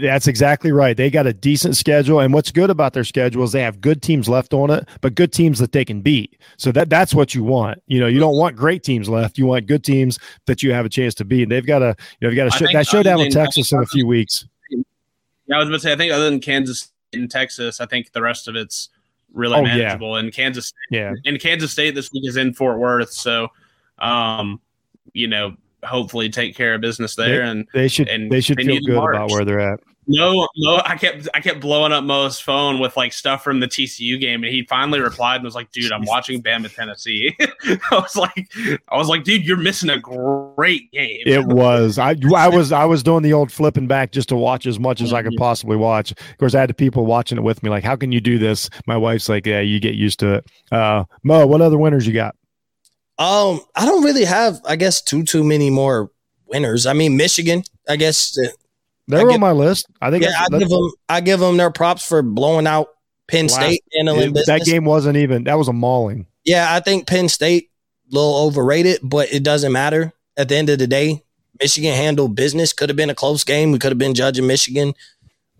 [0.00, 0.96] That's exactly right.
[0.96, 4.00] They got a decent schedule, and what's good about their schedule is they have good
[4.00, 6.40] teams left on it, but good teams that they can beat.
[6.56, 7.82] So that that's what you want.
[7.86, 9.36] You know, you don't want great teams left.
[9.36, 11.50] You want good teams that you have a chance to beat.
[11.50, 13.86] They've got a you know, they've got a sh- that showdown with Texas in a
[13.86, 14.46] few weeks.
[14.70, 15.92] Yeah, I was going to say.
[15.92, 18.88] I think other than Kansas and Texas, I think the rest of it's
[19.32, 20.14] really oh, manageable.
[20.14, 20.20] Yeah.
[20.20, 23.48] And Kansas, yeah, and Kansas State this week is in Fort Worth, so
[23.98, 24.58] um,
[25.12, 25.54] you know
[25.86, 27.44] hopefully take care of business there.
[27.44, 29.80] They, and they should and they should feel good about where they're at.
[30.08, 33.66] No, no, I kept I kept blowing up Mo's phone with like stuff from the
[33.66, 37.78] TCU game, and he finally replied and was like, "Dude, I'm watching Bama Tennessee." I
[37.90, 38.48] was like,
[38.88, 41.98] I was like, "Dude, you're missing a great game." It was.
[41.98, 45.00] I I was I was doing the old flipping back just to watch as much
[45.00, 46.12] as I could possibly watch.
[46.12, 48.70] Of course, I had people watching it with me, like, "How can you do this?"
[48.86, 52.12] My wife's like, "Yeah, you get used to it." Uh, Mo, what other winners you
[52.12, 52.36] got?
[53.18, 56.10] Um, I don't really have, I guess, too too many more
[56.46, 56.86] winners.
[56.86, 58.48] I mean, Michigan, I guess uh,
[59.08, 59.86] they're on my list.
[60.00, 60.24] I think.
[60.24, 60.90] Yeah, I give them.
[61.08, 62.88] I give them their props for blowing out
[63.28, 65.44] Penn last, State in That game wasn't even.
[65.44, 66.26] That was a mauling.
[66.44, 67.70] Yeah, I think Penn State
[68.10, 70.12] a little overrated, but it doesn't matter.
[70.36, 71.24] At the end of the day,
[71.60, 72.72] Michigan handled business.
[72.72, 73.72] Could have been a close game.
[73.72, 74.94] We could have been judging Michigan.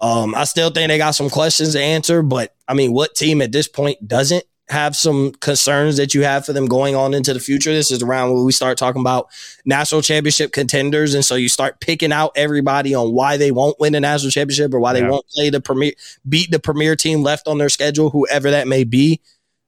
[0.01, 3.41] Um, I still think they got some questions to answer, but I mean, what team
[3.41, 4.45] at this point doesn't?
[4.69, 7.73] Have some concerns that you have for them going on into the future.
[7.73, 9.29] This is around where we start talking about
[9.65, 11.15] national championship contenders.
[11.15, 14.75] And so you start picking out everybody on why they won't win a national championship
[14.75, 15.01] or why yeah.
[15.01, 15.93] they won't play the premier,
[16.29, 19.21] beat the premier team left on their schedule, whoever that may be.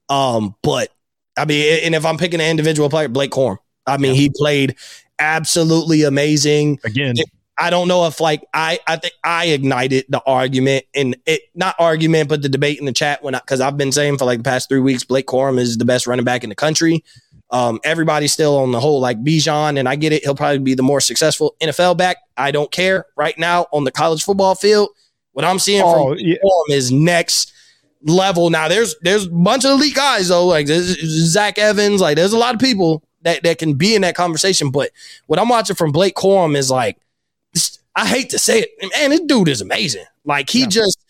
[0.09, 0.93] Um, but
[1.37, 4.23] I mean, and if I'm picking an individual player, Blake Corum, I mean, yeah.
[4.23, 4.75] he played
[5.21, 6.81] absolutely amazing.
[6.85, 7.15] Again,
[7.59, 11.75] I don't know if like I I think I ignited the argument and it not
[11.79, 14.45] argument but the debate in the chat when because I've been saying for like the
[14.45, 17.05] past three weeks Blake Corum is the best running back in the country.
[17.51, 20.23] Um, everybody's still on the whole like Bijan, and I get it.
[20.23, 22.19] He'll probably be the more successful NFL back.
[22.37, 24.91] I don't care right now on the college football field.
[25.33, 26.37] What I'm seeing oh, from yeah.
[26.71, 27.53] is next
[28.03, 28.51] level.
[28.51, 32.01] Now there's there's a bunch of elite guys though, like Zach Evans.
[32.01, 34.71] Like there's a lot of people that that can be in that conversation.
[34.71, 34.91] But
[35.27, 36.99] what I'm watching from Blake Corum is like
[37.99, 40.05] I hate to say it, man, this dude is amazing.
[40.25, 40.67] Like he yeah.
[40.69, 41.05] just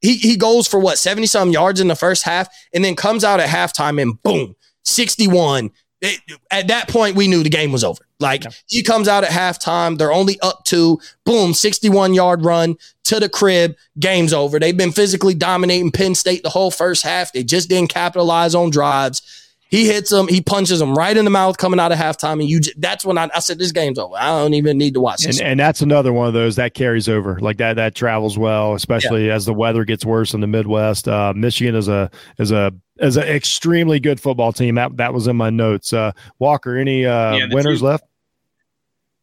[0.00, 3.22] he he goes for what 70 some yards in the first half and then comes
[3.22, 5.70] out at halftime and boom, 61.
[6.00, 8.04] It, at that point, we knew the game was over.
[8.18, 8.50] Like yeah.
[8.66, 12.74] he comes out at halftime, they're only up to boom, 61 yard run
[13.04, 14.58] to the crib, game's over.
[14.58, 17.32] They've been physically dominating Penn State the whole first half.
[17.32, 19.41] They just didn't capitalize on drives.
[19.72, 22.44] He hits them, he punches them right in the mouth coming out of halftime, and
[22.44, 22.60] you.
[22.60, 24.14] j- That's when I, I said this game's over.
[24.14, 25.40] I don't even need to watch this.
[25.40, 28.74] And, and that's another one of those that carries over like that that travels well
[28.74, 32.72] especially as the weather gets worse in the midwest uh, michigan is a is a
[32.98, 37.06] is an extremely good football team that that was in my notes uh, walker any
[37.06, 38.04] uh, Yeah, winners two- left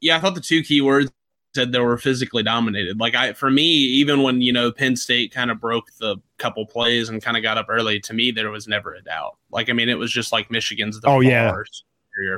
[0.01, 1.11] yeah, I thought the two key words
[1.55, 2.99] said they were physically dominated.
[2.99, 6.65] Like I, for me, even when you know Penn State kind of broke the couple
[6.65, 9.37] plays and kind of got up early, to me there was never a doubt.
[9.51, 11.51] Like I mean, it was just like Michigan's the Oh, yeah.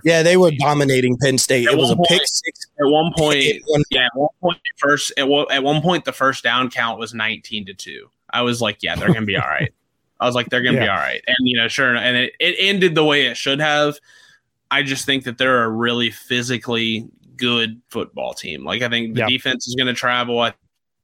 [0.04, 1.68] yeah, they were dominating Penn State.
[1.68, 2.68] At It was a one pick point- six.
[2.80, 3.44] At one point,
[3.92, 7.00] yeah, at one point, the first at one, at one point the first down count
[7.00, 8.10] was nineteen to two.
[8.30, 9.72] I was like, yeah, they're gonna be all right.
[10.20, 12.56] I was like, they're gonna be all right, and you know, sure, and it, it
[12.60, 13.98] ended the way it should have.
[14.70, 17.08] I just think that they're a really physically
[17.42, 18.64] good football team.
[18.64, 20.40] Like I think the defense is going to travel.
[20.40, 20.54] I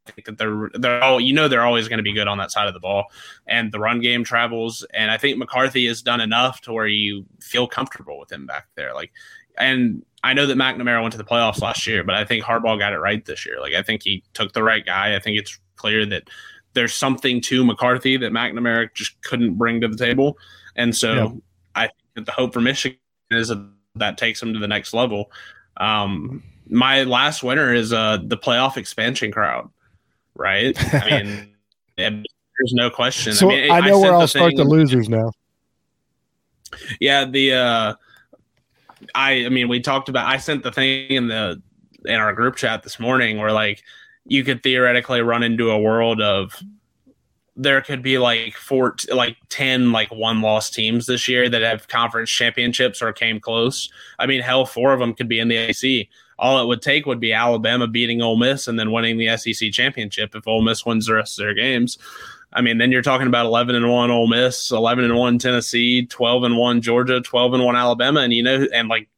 [0.06, 2.52] think that they're they're all you know they're always going to be good on that
[2.52, 3.06] side of the ball,
[3.48, 4.86] and the run game travels.
[4.94, 8.68] And I think McCarthy has done enough to where you feel comfortable with him back
[8.76, 8.94] there.
[8.94, 9.12] Like,
[9.58, 12.80] and I know that McNamara went to the playoffs last year, but I think Harbaugh
[12.80, 13.60] got it right this year.
[13.60, 15.16] Like I think he took the right guy.
[15.16, 16.30] I think it's clear that
[16.74, 20.38] there's something to McCarthy that McNamara just couldn't bring to the table,
[20.76, 21.42] and so.
[21.76, 22.98] I think that the hope for Michigan
[23.30, 23.64] is that
[24.00, 25.32] that takes them to the next level.
[25.80, 29.70] Um, my last winner is uh the playoff expansion crowd,
[30.36, 30.76] right?
[30.94, 31.24] I
[31.98, 32.26] mean,
[32.58, 33.34] there's no question.
[33.34, 35.32] so I, mean, i know sent where i'll start the losers now
[37.00, 37.94] yeah, the uh
[39.16, 41.62] I I mean we talked about I sent the thing in the
[42.06, 43.84] in our group chat this morning where like
[44.26, 46.62] you could theoretically run into a world of
[47.58, 51.88] there could be like four like 10 like one loss teams this year that have
[51.88, 53.90] conference championships or came close.
[54.20, 56.08] I mean hell four of them could be in the AC.
[56.40, 59.72] All it would take would be Alabama beating Ole Miss and then winning the SEC
[59.72, 61.98] championship if Ole Miss wins the rest of their games.
[62.54, 66.06] I mean, then you're talking about 11 and 1 Ole Miss, 11 and 1 Tennessee,
[66.06, 68.22] 12 and 1 Georgia, 12 and 1 Alabama.
[68.22, 69.10] And, you know, and like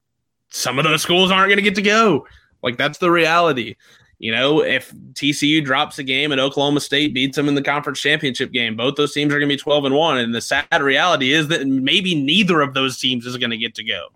[0.50, 2.26] some of those schools aren't going to get to go.
[2.64, 3.76] Like, that's the reality.
[4.20, 8.02] You know, if TCU drops a game and Oklahoma State beats them in the conference
[8.02, 10.18] championship game, both those teams are going to be 12 and 1.
[10.18, 13.76] And the sad reality is that maybe neither of those teams is going to get
[13.76, 14.08] to go.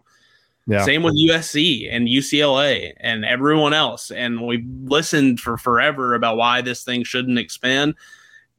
[0.67, 4.11] yeah Same with USC and UCLA and everyone else.
[4.11, 7.95] And we've listened for forever about why this thing shouldn't expand.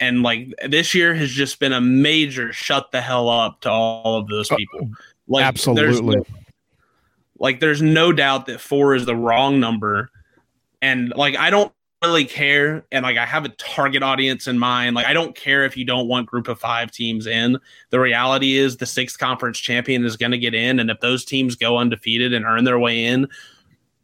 [0.01, 4.19] And like this year has just been a major shut the hell up to all
[4.19, 4.91] of those uh, people.
[5.29, 6.27] Like there's absolutely no-
[7.39, 10.11] like there's no doubt that four is the wrong number.
[10.85, 12.85] And like I don't really care.
[12.93, 14.95] And like I have a target audience in mind.
[14.95, 17.59] Like I don't care if you don't want group of five teams in.
[17.89, 20.79] The reality is the sixth conference champion is going to get in.
[20.79, 23.29] And if those teams go undefeated and earn their way in,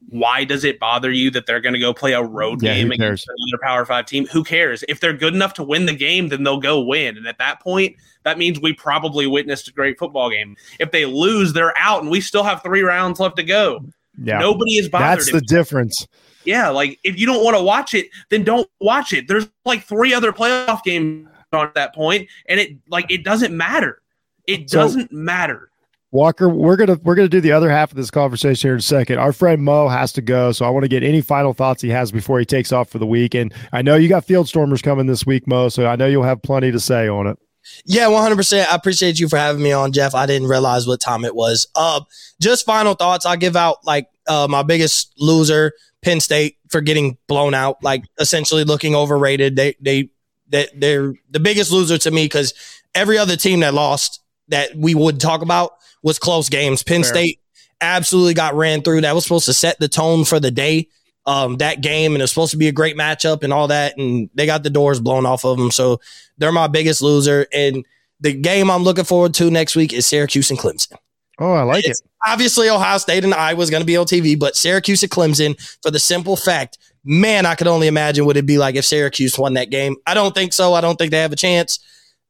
[0.09, 2.90] why does it bother you that they're going to go play a road Yeah, game
[2.90, 4.27] against another Power Five team?
[4.29, 4.83] Who cares?
[4.88, 7.19] If they're good enough to win the game, then they'll go win.
[7.19, 10.57] And at that point, that means we probably witnessed a great football game.
[10.79, 13.85] If they lose, they're out, and we still have three rounds left to go.
[14.23, 15.19] yeah Nobody is bothered.
[15.19, 16.09] that's the difference
[16.44, 19.29] yeah, like if you don't want to watch it, then don't watch it.
[19.29, 23.57] There's like three other playoff games on at that point, and it like it doesn't
[23.57, 24.00] matter.
[24.46, 25.66] It So- doesn't matter.
[26.12, 28.83] Walker, we're gonna we're gonna do the other half of this conversation here in a
[28.83, 29.18] second.
[29.18, 31.88] Our friend Mo has to go, so I want to get any final thoughts he
[31.90, 33.33] has before he takes off for the week.
[33.35, 36.24] And I know you got field stormers coming this week, Mo, so I know you'll
[36.24, 37.38] have plenty to say on it.
[37.85, 38.72] Yeah, one hundred percent.
[38.72, 40.12] I appreciate you for having me on, Jeff.
[40.16, 41.68] I didn't realize what time it was.
[41.76, 42.00] Uh,
[42.40, 43.24] just final thoughts.
[43.24, 47.82] I'll give out like uh, my biggest loser, Penn State, for getting blown out.
[47.82, 49.56] Like essentially looking overrated.
[49.56, 50.10] They they
[50.48, 52.54] they they're the biggest loser to me because
[52.94, 56.82] every other team that lost that we would talk about was close games.
[56.82, 57.12] Penn Fair.
[57.12, 57.40] State
[57.80, 59.02] absolutely got ran through.
[59.02, 60.88] That was supposed to set the tone for the day.
[61.26, 64.30] Um, that game and it's supposed to be a great matchup and all that, and
[64.34, 65.70] they got the doors blown off of them.
[65.70, 66.00] So
[66.38, 67.46] they're my biggest loser.
[67.52, 67.84] And
[68.20, 70.96] the game I'm looking forward to next week is Syracuse and Clemson.
[71.40, 71.98] Oh, I like it.
[72.26, 75.57] Obviously Ohio State and Iowa is going to be on TV, but Syracuse and Clemson
[75.83, 79.38] for the simple fact, man, I could only imagine what it'd be like if Syracuse
[79.38, 79.96] won that game.
[80.07, 80.74] I don't think so.
[80.74, 81.79] I don't think they have a chance.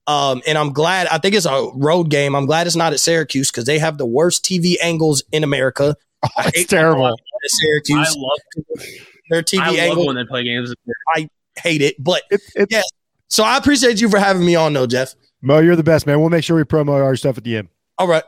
[0.07, 1.09] Um, and I'm glad.
[1.09, 2.35] I think it's a road game.
[2.35, 5.97] I'm glad it's not at Syracuse because they have the worst TV angles in America.
[6.23, 7.07] Oh, I it's hate terrible.
[7.07, 7.15] at
[7.47, 8.87] Syracuse, I love,
[9.31, 10.75] their TV I love angle, when they play games.
[11.17, 11.95] I hate it.
[11.99, 12.83] But It, it's Yeah.
[13.29, 15.15] so I appreciate you for having me on, though, Jeff.
[15.41, 16.21] Mo, you're the best, man.
[16.21, 17.69] We'll make sure we promote our stuff at the end.
[17.97, 18.23] All right.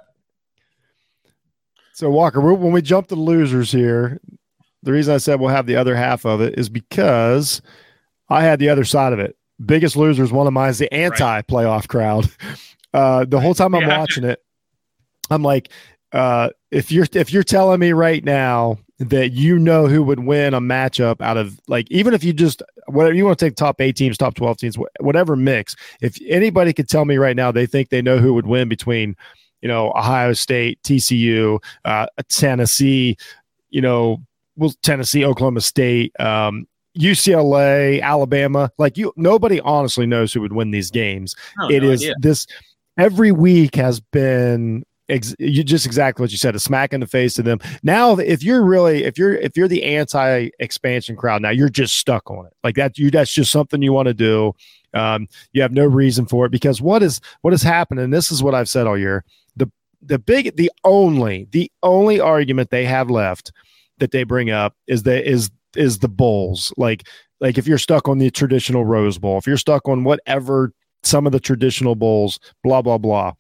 [1.92, 4.20] So Walker, when we jump to the losers here,
[4.82, 7.60] the reason I said we'll have the other half of it is because
[8.28, 9.36] I had the other side of it.
[9.64, 12.28] Biggest losers, one of mine is the anti-playoff crowd.
[12.94, 13.96] Uh, the whole time I'm Yeah.
[13.96, 14.38] watching it,
[15.30, 15.70] I'm like,
[16.12, 20.52] uh, if you're if you're telling me right now that you know who would win
[20.52, 23.80] a matchup out of like even if you just whatever you want to take top
[23.80, 27.64] eight teams, top twelve teams, whatever mix, if anybody could tell me right now they
[27.64, 29.16] think they know who would win between
[29.62, 33.16] you know, Ohio State, TCU, uh, Tennessee,
[33.70, 34.20] you know,
[34.56, 36.66] well, Tennessee, Oklahoma State, um,
[36.98, 38.70] UCLA, Alabama.
[38.78, 41.34] Like you, nobody honestly knows who would win these games.
[41.60, 42.14] Oh, It no is idea.
[42.20, 42.46] this
[42.98, 47.06] every week has been ex- you just exactly what you said a smack in the
[47.06, 51.40] face to them now if you're really if you're if you're the anti expansion crowd
[51.40, 54.14] now you're just stuck on it like that you that's just something you want to
[54.14, 54.52] do
[54.94, 58.30] um, you have no reason for it because what is what has happened and this
[58.30, 59.24] is what i've said all year
[59.56, 59.70] the
[60.02, 63.52] the big the only the only argument they have left
[63.98, 67.06] that they bring up is that is is the bowls like
[67.40, 71.26] like if you're stuck on the traditional rose bowl if you're stuck on whatever some
[71.26, 73.32] of the traditional bowls, blah, blah, blah.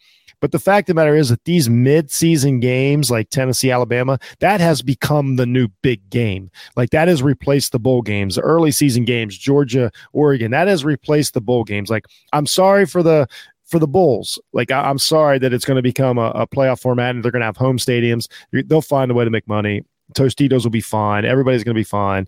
[0.42, 4.60] But the fact of the matter is that these mid-season games like Tennessee, Alabama, that
[4.60, 6.50] has become the new big game.
[6.76, 10.50] Like that has replaced the bowl games, the early season games, Georgia, Oregon.
[10.50, 11.90] That has replaced the bowl games.
[11.90, 13.28] Like I'm sorry for the
[13.66, 14.36] for the Bulls.
[14.52, 17.30] Like I, am sorry that it's going to become a, a playoff format and they're
[17.30, 18.26] going to have home stadiums.
[18.52, 19.84] They'll find a way to make money.
[20.14, 21.24] Tostitos will be fine.
[21.24, 22.26] Everybody's going to be fine.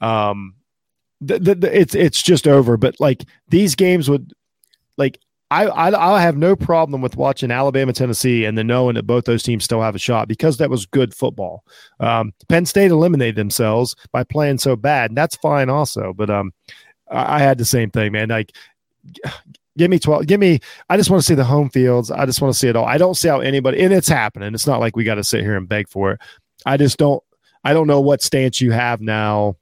[0.00, 0.54] Um,
[1.20, 2.76] the, the, the, it's it's just over.
[2.76, 4.32] But like these games would
[4.98, 5.20] like
[5.52, 9.24] I, I I have no problem with watching Alabama Tennessee and then knowing that both
[9.24, 11.64] those teams still have a shot because that was good football.
[12.00, 16.14] Um, Penn State eliminated themselves by playing so bad, and that's fine also.
[16.14, 16.52] But um,
[17.10, 18.30] I, I had the same thing, man.
[18.30, 18.52] Like,
[19.76, 20.26] give me twelve.
[20.26, 20.60] Give me.
[20.88, 22.10] I just want to see the home fields.
[22.10, 22.86] I just want to see it all.
[22.86, 24.54] I don't see how anybody, and it's happening.
[24.54, 26.20] It's not like we got to sit here and beg for it.
[26.64, 27.22] I just don't.
[27.64, 29.56] I don't know what stance you have now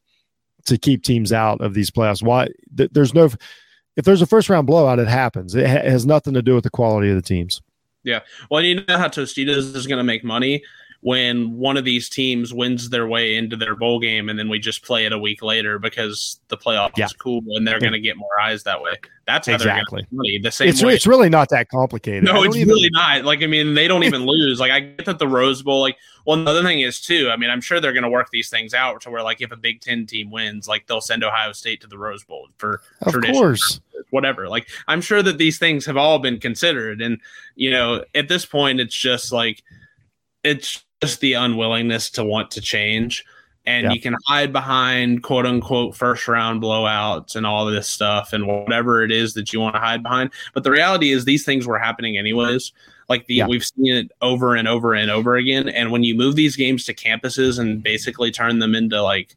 [0.66, 2.22] to keep teams out of these playoffs.
[2.22, 2.48] Why?
[2.76, 3.31] Th- there's no
[3.96, 5.55] if there's a first round blowout, it happens.
[5.55, 7.61] It, ha- has nothing to do with the quality of the teams.
[8.03, 8.20] Yeah.
[8.50, 10.62] Well, you know how Tostitos is going to make money
[11.02, 14.58] when one of these teams wins their way into their bowl game, and then we
[14.58, 17.06] just play it a week later because the playoff Yeah.
[17.06, 17.80] is cool and they're Yeah.
[17.80, 18.92] going to get more eyes that way.
[19.26, 19.66] That's how Exactly.
[19.70, 20.38] they're going to make money.
[20.42, 20.92] The same It's way.
[20.94, 22.24] it's really not that complicated.
[22.24, 23.24] No, it's even- really not.
[23.24, 24.60] Like, I mean, they don't even lose.
[24.60, 27.48] Like, I get that the Rose Bowl, like, well, another thing is, too, I mean,
[27.48, 29.80] I'm sure they're going to work these things out to where, like, if a Big
[29.80, 33.34] Ten team wins, like, they'll send Ohio State to the Rose Bowl for Of tradition.
[33.36, 33.80] course.
[34.10, 34.48] whatever.
[34.48, 37.20] Like I'm sure that these things have all been considered, and
[37.54, 39.62] you know, at this point, it's just like
[40.42, 43.24] it's just the unwillingness to want to change.
[43.66, 43.92] And Yeah.
[43.92, 48.46] you can hide behind quote unquote first round blowouts and all of this stuff and
[48.46, 50.30] whatever it is that you want to hide behind.
[50.54, 52.72] But the reality is these things were happening anyways.
[53.08, 53.46] Like the Yeah.
[53.48, 55.68] we've seen it over and over and over again.
[55.68, 59.36] And when you move these games to campuses and basically turn them into like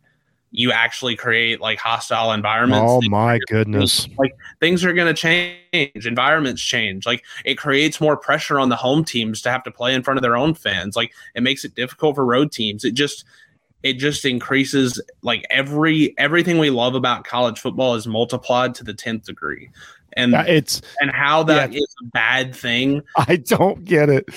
[0.56, 2.86] you actually create like hostile environments.
[2.88, 4.08] Oh my goodness.
[4.20, 6.06] Like things are going to change.
[6.06, 7.08] Environments change.
[7.08, 10.20] Like it creates more pressure on the home teams to have to play in front
[10.20, 10.96] of their own fans.
[10.96, 12.86] Like it makes it difficult for road teams.
[12.86, 13.26] It just
[13.82, 18.94] it just increases like every everything we love about college football is multiplied to the
[18.94, 19.72] 10th degree.
[20.16, 24.30] And It's and how that is a bad thing I don't get it.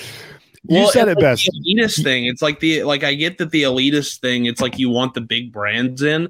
[0.69, 1.49] You Well, said it like best.
[1.51, 2.25] The elitist thing.
[2.25, 4.45] It's like the like I get that the elitist thing.
[4.45, 6.29] It's like you want the big brands in,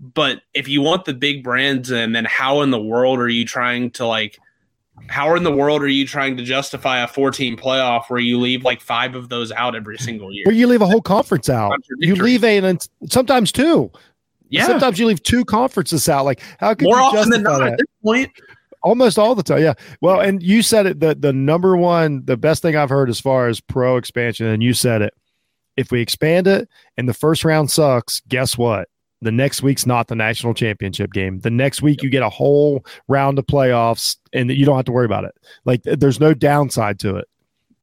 [0.00, 3.44] but if you want the big brands in, then how in the world are you
[3.44, 4.38] trying to like?
[5.06, 8.64] How in the world are you trying to justify a 14 playoff where you leave
[8.64, 10.42] like five of those out every single year?
[10.44, 11.72] Where you leave a whole conference out.
[11.98, 13.92] You leave a and sometimes two.
[14.48, 16.24] yeah, Sometimes you leave two conferences out.
[16.24, 17.72] Like how can more you often than not that?
[17.74, 18.30] at this point.
[18.88, 19.74] Almost all the time, yeah.
[20.00, 21.00] Well, and you said it.
[21.00, 24.62] The the number one, the best thing I've heard as far as pro expansion, and
[24.62, 25.12] you said it.
[25.76, 28.88] If we expand it and the first round sucks, guess what?
[29.20, 31.40] The next week's not the national championship game.
[31.40, 34.92] The next week you get a whole round of playoffs, and you don't have to
[34.92, 35.34] worry about it.
[35.66, 37.28] Like there's no downside to it.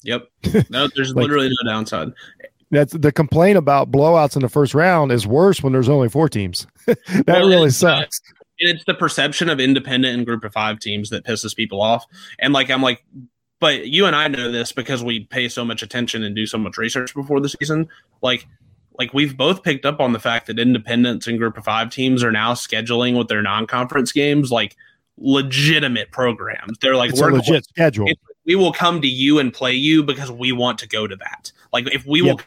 [0.03, 0.27] Yep.
[0.71, 2.11] No, there's Like- literally no downside.
[2.71, 6.27] That's the complaint about blowouts in the first round is worse when there's only four
[6.27, 6.65] teams.
[6.87, 8.19] that Well, really sucks.
[8.59, 12.05] And it's the perception of independent and group of five teams that pisses people off.
[12.39, 13.03] And like I'm like,
[13.59, 16.57] but you and I know this because we pay so much attention and do so
[16.57, 17.87] much research before the season.
[18.21, 18.47] Like,
[18.97, 22.23] like we've both picked up on the fact that independents and group of five teams
[22.23, 24.75] are now scheduling with their non-conference games like
[25.17, 26.77] legitimate programs.
[26.79, 28.07] They're like It's we're legit schedule.
[28.07, 31.15] it- we will come to you and play you because we want to go to
[31.15, 31.51] that.
[31.73, 32.39] Like if we will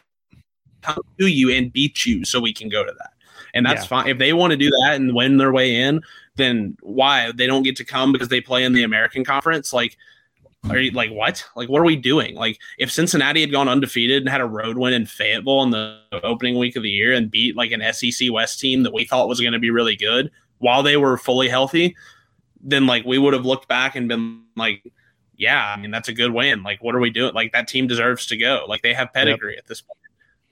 [0.81, 3.11] come to you and beat you so we can go to that.
[3.53, 3.87] And that's Yeah.
[3.87, 4.07] fine.
[4.07, 6.01] If they want to do that and win their way in,
[6.35, 7.31] then why?
[7.31, 9.73] They don't get to come because they play in the American conference.
[9.73, 9.97] Like
[10.69, 11.45] are you like what?
[11.55, 12.35] Like what are we doing?
[12.35, 15.99] Like if Cincinnati had gone undefeated and had a road win in Fayetteville in the
[16.23, 19.29] opening week of the year and beat like an SEC West team that we thought
[19.29, 21.95] was going to be really good while they were fully healthy,
[22.61, 24.83] then like we would have looked back and been like,
[25.37, 26.61] yeah, I mean that's a good win.
[26.63, 27.33] Like what are we doing?
[27.33, 28.65] Like that team deserves to go.
[28.67, 29.98] Like they have pedigree at this point.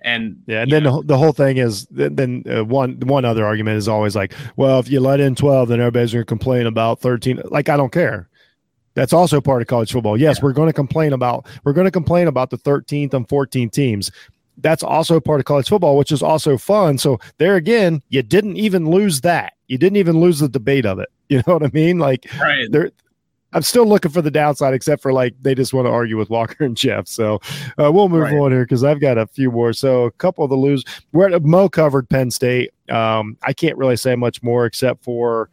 [0.01, 3.77] And Yeah, and then the, the whole thing is then, uh, one one other argument
[3.77, 6.99] is always like, well, if you let in twelve, then everybody's going to complain about
[6.99, 7.41] thirteen.
[7.45, 8.29] Like I don't care.
[8.97, 10.19] That's also part of college football.
[10.19, 10.45] Yes, yeah.
[10.45, 14.09] we're going to complain about we're going to complain about the 13th and 14th teams.
[14.57, 16.97] That's also part of college football, which is also fun.
[16.97, 19.53] So there again, you didn't even lose that.
[19.67, 21.09] You didn't even lose the debate of it.
[21.29, 21.99] You know what I mean?
[21.99, 22.67] Like right.
[22.71, 22.89] there
[23.57, 26.29] I'm still looking for the downside, except for like they just want to argue with
[26.29, 27.07] Walker and Jeff.
[27.07, 27.41] So
[27.81, 28.35] uh, we'll move right.
[28.35, 29.73] on here because I've got a few more.
[29.73, 30.83] So a couple of the lose.
[31.11, 32.69] We're at Mo covered Penn State.
[32.89, 35.49] Um, I can't really say much more except for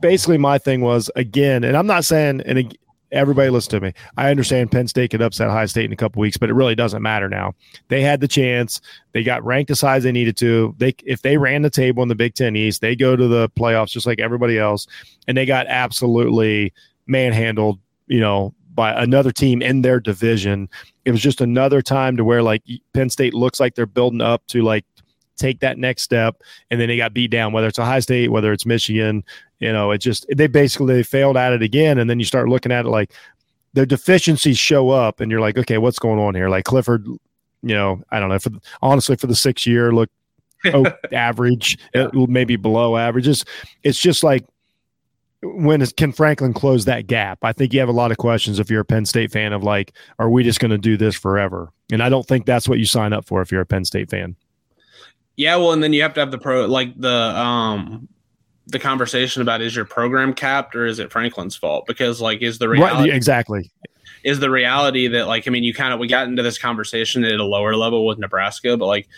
[0.00, 2.76] basically my thing was again, and I'm not saying and
[3.12, 3.92] everybody listen to me.
[4.16, 6.74] I understand Penn State could upset High State in a couple weeks, but it really
[6.74, 7.54] doesn't matter now.
[7.86, 8.80] They had the chance.
[9.12, 10.74] They got ranked as high as they needed to.
[10.78, 13.48] They if they ran the table in the Big Ten East, they go to the
[13.50, 14.88] playoffs just like everybody else,
[15.28, 16.72] and they got absolutely
[17.08, 17.78] manhandled.
[18.06, 18.54] You know.
[18.74, 20.68] By another team in their division.
[21.04, 22.62] It was just another time to where like
[22.94, 24.84] Penn State looks like they're building up to like
[25.36, 28.52] take that next step and then they got beat down whether it's ohio state whether
[28.52, 29.22] it's michigan
[29.58, 32.48] you know, it just they basically they failed at it again, and then you start
[32.48, 33.12] looking at it like
[33.72, 36.48] their deficiencies show up, and you're like, okay, what's going on here?
[36.48, 37.18] Like Clifford, you
[37.74, 38.38] know, I don't know.
[38.38, 38.50] For
[38.82, 40.10] honestly, for the six year, look
[40.66, 41.78] oh, average,
[42.12, 43.28] maybe below average.
[43.28, 43.44] It's,
[43.82, 44.44] it's just like
[45.42, 47.38] when is, can Franklin close that gap?
[47.42, 49.62] I think you have a lot of questions if you're a Penn State fan of
[49.62, 51.72] like, are we just going to do this forever?
[51.92, 54.10] And I don't think that's what you sign up for if you're a Penn State
[54.10, 54.36] fan.
[55.36, 58.08] Yeah, well, and then you have to have the pro like the um
[58.66, 61.86] the conversation about is your program capped or is it Franklin's fault?
[61.86, 63.70] Because like is the reality right, exactly
[64.24, 67.24] is the reality that like I mean you kind of we got into this conversation
[67.24, 69.08] at a lower level with Nebraska, but like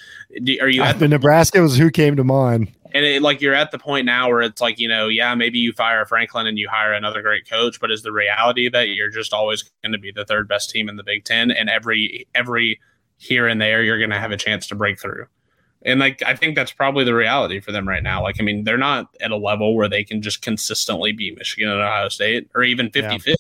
[0.43, 2.71] do, are you at the, the Nebraska was who came to mind?
[2.93, 5.59] And it, like you're at the point now where it's like you know yeah maybe
[5.59, 9.11] you fire Franklin and you hire another great coach, but is the reality that you're
[9.11, 12.27] just always going to be the third best team in the Big Ten and every
[12.35, 12.81] every
[13.19, 15.27] here and there you're going to have a chance to break through.
[15.83, 18.23] And like I think that's probably the reality for them right now.
[18.23, 21.71] Like I mean, they're not at a level where they can just consistently beat Michigan
[21.71, 23.27] and Ohio State or even 50-50.
[23.27, 23.35] Yeah.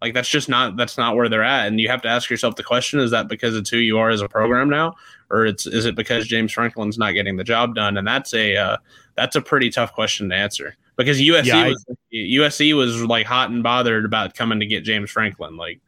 [0.00, 1.66] Like that's just not that's not where they're at.
[1.66, 4.10] And you have to ask yourself the question, is that because it's who you are
[4.10, 4.94] as a program now?
[5.30, 7.96] Or it's is it because James Franklin's not getting the job done?
[7.96, 8.76] And that's a uh,
[9.16, 10.76] that's a pretty tough question to answer.
[10.96, 14.84] Because USC yeah, I, was USC was like hot and bothered about coming to get
[14.84, 15.56] James Franklin.
[15.56, 15.80] Like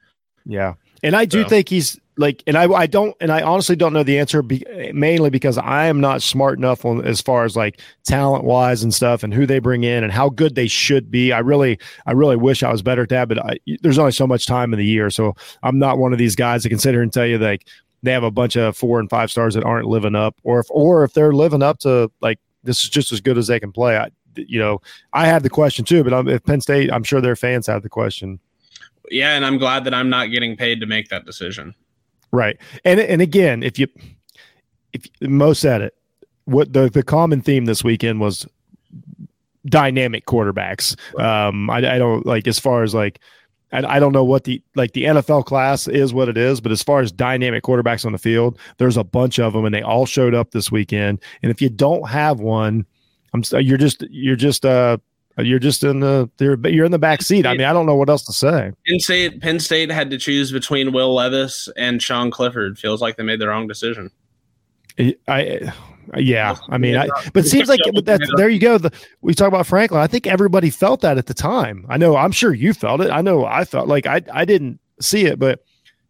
[0.45, 0.75] Yeah.
[1.03, 1.49] And I do so.
[1.49, 4.62] think he's like, and I, I don't, and I honestly don't know the answer be,
[4.93, 8.93] mainly because I am not smart enough on as far as like talent wise and
[8.93, 11.33] stuff and who they bring in and how good they should be.
[11.33, 14.27] I really, I really wish I was better at that, but I, there's only so
[14.27, 15.09] much time in the year.
[15.09, 17.66] So I'm not one of these guys that can sit here and tell you like
[18.03, 20.66] they have a bunch of four and five stars that aren't living up or if,
[20.68, 23.73] or if they're living up to like, this is just as good as they can
[23.73, 23.97] play.
[23.97, 24.83] I, you know,
[25.14, 27.83] I have the question too, but I'm, if Penn State, I'm sure their fans have
[27.83, 28.39] the question.
[29.11, 31.75] Yeah, and I'm glad that I'm not getting paid to make that decision.
[32.33, 32.57] Right.
[32.85, 33.89] And and again, if you
[34.93, 35.95] if Mo said it,
[36.45, 38.47] what the the common theme this weekend was
[39.66, 40.97] dynamic quarterbacks.
[41.20, 43.20] Um, I, I don't like as far as like
[43.72, 46.72] I, I don't know what the like the NFL class is what it is, but
[46.72, 49.83] as far as dynamic quarterbacks on the field, there's a bunch of them, and they
[49.83, 51.20] all showed up this weekend.
[51.43, 52.87] And if you don't have one,
[53.33, 54.99] I'm you're just you're just uh
[55.39, 57.47] Uh, you're just in the you're you're in the back seat.
[57.47, 58.72] I mean, I don't know what else to say.
[58.87, 62.78] Penn State, Penn State had to choose between Will Levis and Sean Clifford.
[62.78, 64.11] Feels like they made the wrong decision.
[65.28, 65.72] I,
[66.16, 68.78] yeah, I mean, I, but it seems like but that's there you go.
[68.78, 70.01] The, we talk about Franklin.
[70.01, 71.87] I think everybody felt that at the time.
[71.89, 72.16] I know.
[72.16, 73.11] I'm sure you felt it.
[73.11, 73.45] I know.
[73.45, 75.61] I felt like I I didn't see it, but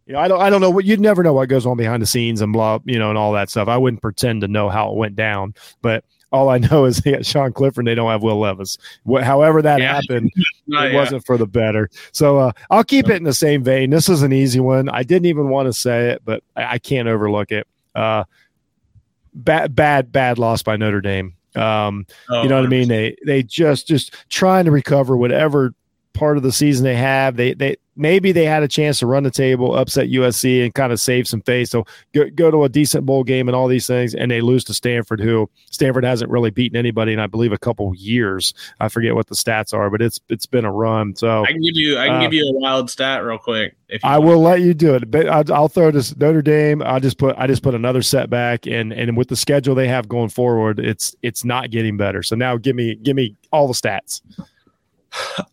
[0.07, 2.03] you know, I don't I don't know what you'd never know what goes on behind
[2.03, 3.69] the scenes and blah, you know, and all that stuff.
[3.69, 7.13] I wouldn't pretend to know how it went down, but all I know is they
[7.13, 8.79] got Sean Clifford and they don't have Will Levis.
[9.05, 9.95] What, however that yeah.
[9.95, 10.95] happened, it yeah.
[10.95, 11.91] wasn't for the better.
[12.13, 13.91] So uh, I'll keep it in the same vein.
[13.91, 14.89] This is an easy one.
[14.89, 17.67] I didn't even want to say it, but I, I can't overlook it.
[17.95, 18.25] Uh,
[19.35, 21.35] bad, bad, bad loss by Notre Dame.
[21.57, 22.87] Um, oh, you know what I mean?
[22.87, 25.75] They they just just trying to recover whatever
[26.21, 27.37] part of the season they have.
[27.37, 30.93] They they maybe they had a chance to run the table, upset USC, and kind
[30.93, 31.71] of save some face.
[31.71, 34.63] So go, go to a decent bowl game and all these things, and they lose
[34.65, 38.53] to Stanford, who Stanford hasn't really beaten anybody in I believe a couple years.
[38.81, 41.17] I forget what the stats are, but it's it's been a run.
[41.17, 43.75] So I can give you I can uh, give you a wild stat real quick.
[43.89, 46.83] If I will let you do it, but I'll, I'll throw this Notre Dame.
[46.83, 50.07] I just put I just put another setback, and and with the schedule they have
[50.07, 52.23] going forward, it's it's not getting better.
[52.23, 54.21] So now give me give me all the stats.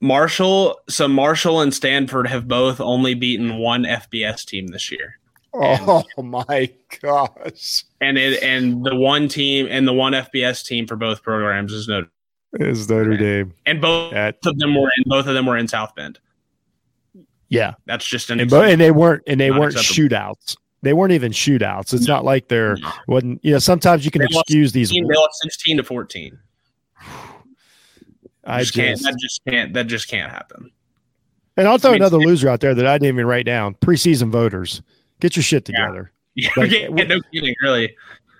[0.00, 5.18] Marshall, so Marshall and Stanford have both only beaten one FBS team this year.
[5.52, 5.80] And,
[6.16, 6.72] oh my
[7.02, 7.84] gosh!
[8.00, 11.88] And it and the one team and the one FBS team for both programs is
[11.88, 12.08] Notre
[12.52, 15.66] is Notre Dame, and both At, of them were in both of them were in
[15.66, 16.20] South Bend.
[17.48, 20.56] Yeah, that's just an and, bo- and they weren't and they weren't shootouts.
[20.82, 21.92] They weren't even shootouts.
[21.92, 22.14] It's no.
[22.14, 22.76] not like they're
[23.08, 24.90] wasn't you know sometimes you can they excuse 16, these.
[24.90, 26.38] They lost sixteen to fourteen.
[28.50, 29.02] I just, can't.
[29.02, 29.74] That just can't.
[29.74, 30.70] That just can't happen.
[31.56, 33.74] And I'll throw I mean, another loser out there that I didn't even write down.
[33.74, 34.82] Preseason voters,
[35.20, 36.12] get your shit together.
[36.36, 37.82] Yeah, like, yeah no kidding, really.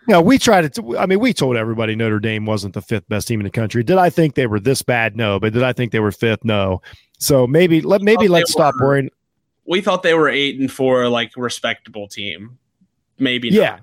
[0.07, 0.97] You know, we tried to.
[0.97, 3.83] I mean, we told everybody Notre Dame wasn't the fifth best team in the country.
[3.83, 5.17] Did I think they were this bad?
[5.17, 6.45] No, but did I think they were fifth?
[6.45, 6.83] No.
[7.19, 9.11] So maybe let maybe let's stop worrying.
[9.67, 12.59] We thought they were eight and four, like respectable team.
[13.19, 13.71] Maybe yeah.
[13.71, 13.81] Not.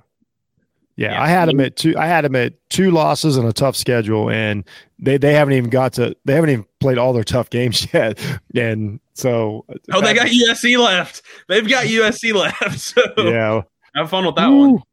[0.98, 1.96] Yeah, yeah, I had them at two.
[1.96, 4.64] I had them at two losses and a tough schedule, and
[4.98, 6.16] they they haven't even got to.
[6.26, 8.20] They haven't even played all their tough games yet,
[8.56, 9.64] and so.
[9.70, 11.22] Uh, oh, they got USC left.
[11.48, 12.80] They've got USC left.
[12.80, 13.62] So yeah,
[13.96, 14.70] have fun with that Ooh.
[14.72, 14.84] one.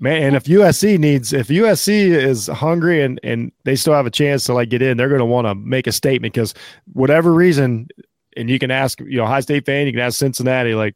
[0.00, 4.10] Man, and if USC needs, if USC is hungry and and they still have a
[4.10, 6.52] chance to like get in, they're going to want to make a statement because
[6.92, 7.88] whatever reason,
[8.36, 10.94] and you can ask, you know, high state fan, you can ask Cincinnati, like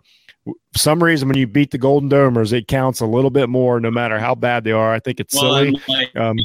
[0.75, 3.91] some reason when you beat the Golden Domers, it counts a little bit more, no
[3.91, 4.93] matter how bad they are.
[4.93, 5.81] I think it's well, silly.
[5.89, 6.37] Like, um,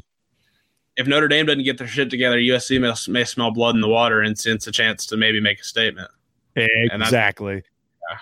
[0.97, 3.87] if Notre Dame doesn't get their shit together, USC may, may, smell blood in the
[3.87, 6.09] water and sense a chance to maybe make a statement.
[6.55, 7.55] Exactly.
[8.09, 8.17] Yeah.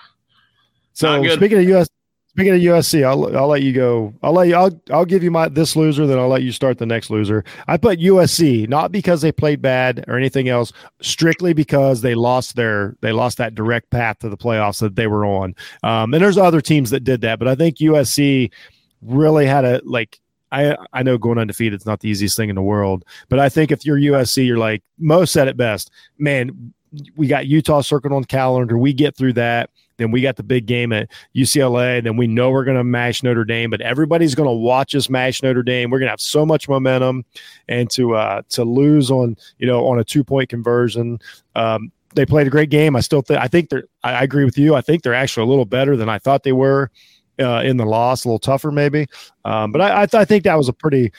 [0.92, 1.88] So speaking of US,
[2.36, 4.12] Speaking of USC, I'll I'll let you go.
[4.22, 4.56] I'll let you.
[4.56, 7.42] I'll I'll give you my this loser, then I'll let you start the next loser.
[7.66, 10.70] I put USC not because they played bad or anything else,
[11.00, 15.06] strictly because they lost their they lost that direct path to the playoffs that they
[15.06, 15.54] were on.
[15.82, 18.52] Um, and there's other teams that did that, but I think USC
[19.00, 20.20] really had a like.
[20.52, 23.48] I I know going undefeated is not the easiest thing in the world, but I
[23.48, 25.90] think if you're USC, you're like most said it best.
[26.18, 26.74] Man,
[27.16, 28.76] we got Utah circled on calendar.
[28.76, 32.02] We get through that then we got the big game at UCLA.
[32.02, 35.08] Then we know we're going to mash Notre Dame, but everybody's going to watch us
[35.08, 35.90] mash Notre Dame.
[35.90, 37.24] We're going to have so much momentum,
[37.68, 41.18] and to uh, to lose on you know on a two point conversion.
[41.54, 42.96] Um, they played a great game.
[42.96, 43.84] I still think I think they're.
[44.02, 44.74] I, I agree with you.
[44.74, 46.90] I think they're actually a little better than I thought they were
[47.38, 48.24] uh, in the loss.
[48.24, 49.06] A little tougher maybe,
[49.44, 51.12] um, but I I, th- I think that was a pretty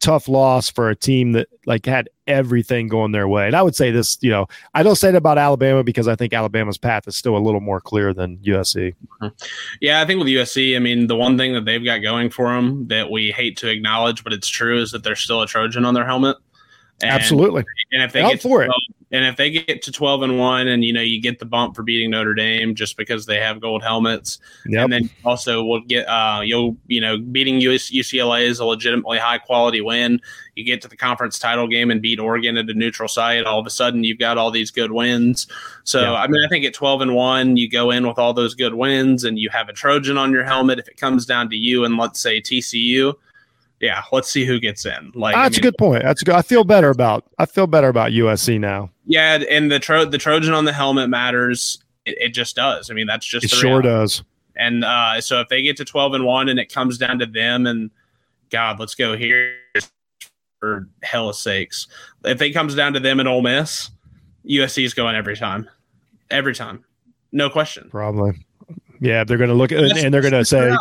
[0.00, 3.46] tough loss for a team that like had everything going their way.
[3.46, 6.16] And I would say this, you know, I don't say it about Alabama because I
[6.16, 8.94] think Alabama's path is still a little more clear than USC.
[9.20, 9.28] Mm-hmm.
[9.80, 12.54] Yeah, I think with USC, I mean, the one thing that they've got going for
[12.54, 15.84] them that we hate to acknowledge, but it's true, is that they're still a Trojan
[15.84, 16.36] on their helmet.
[17.02, 17.64] And, Absolutely.
[17.90, 18.70] And if they get for it,
[19.12, 21.76] and if they get to 12 and 1 and you know you get the bump
[21.76, 24.84] for beating Notre Dame just because they have gold helmets yep.
[24.84, 29.18] and then also we'll get uh you'll you know beating US, UCLA is a legitimately
[29.18, 30.20] high quality win
[30.54, 33.58] you get to the conference title game and beat Oregon at a neutral site all
[33.58, 35.46] of a sudden you've got all these good wins
[35.84, 36.18] so yep.
[36.18, 38.74] I mean I think at 12 and 1 you go in with all those good
[38.74, 41.84] wins and you have a Trojan on your helmet if it comes down to you
[41.84, 43.14] and let's say TCU
[43.82, 45.10] yeah, let's see who gets in.
[45.12, 46.02] Like that's I mean, a good point.
[46.04, 46.36] That's good.
[46.36, 48.90] I feel better about I feel better about USC now.
[49.06, 51.82] Yeah, and the tro- the Trojan on the helmet matters.
[52.06, 52.90] It, it just does.
[52.90, 54.22] I mean, that's just it sure does.
[54.54, 57.26] And uh, so if they get to twelve and one, and it comes down to
[57.26, 57.90] them, and
[58.50, 59.56] God, let's go here
[60.62, 61.88] for hell's sakes.
[62.24, 63.90] If it comes down to them and Ole Miss,
[64.48, 65.68] USC is going every time,
[66.30, 66.84] every time,
[67.32, 67.88] no question.
[67.90, 68.34] Probably.
[69.00, 70.68] Yeah, they're going to look at and they're going to say.
[70.68, 70.76] Yeah,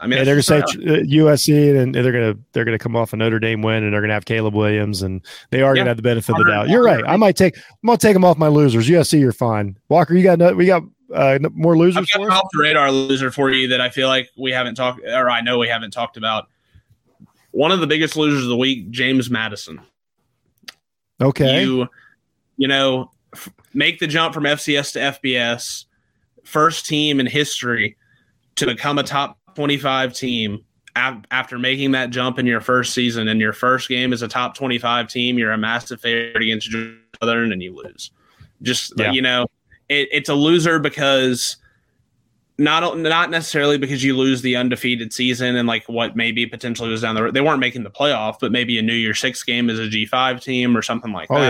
[0.00, 2.82] I mean, they're going to say USC, uh, and they're going to they're going to
[2.82, 5.62] come off a Notre Dame win, and they're going to have Caleb Williams, and they
[5.62, 5.80] are yeah.
[5.80, 6.68] going to have the benefit of the doubt.
[6.68, 7.02] You're right.
[7.04, 8.88] I might take I'm going to take them off my losers.
[8.88, 9.76] USC, you're fine.
[9.88, 12.08] Walker, you got no, we got uh, more losers.
[12.14, 15.00] I've got off the radar loser for you that I feel like we haven't talked,
[15.04, 16.46] or I know we haven't talked about.
[17.52, 19.80] One of the biggest losers of the week, James Madison.
[21.20, 21.88] Okay, you
[22.56, 25.84] you know f- make the jump from FCS to FBS,
[26.44, 27.96] first team in history
[28.56, 30.64] to become a top 25 team
[30.96, 34.54] after making that jump in your first season and your first game as a top
[34.54, 36.70] 25 team, you're a massive favorite against
[37.20, 38.10] Southern and you lose.
[38.62, 39.12] Just yeah.
[39.12, 39.46] you know,
[39.88, 41.56] it, it's a loser because
[42.60, 47.00] not not necessarily because you lose the undefeated season and like what maybe potentially was
[47.00, 47.34] down the road.
[47.34, 50.04] They weren't making the playoff, but maybe a New Year Six game as a G
[50.04, 51.46] five team or something like oh, that.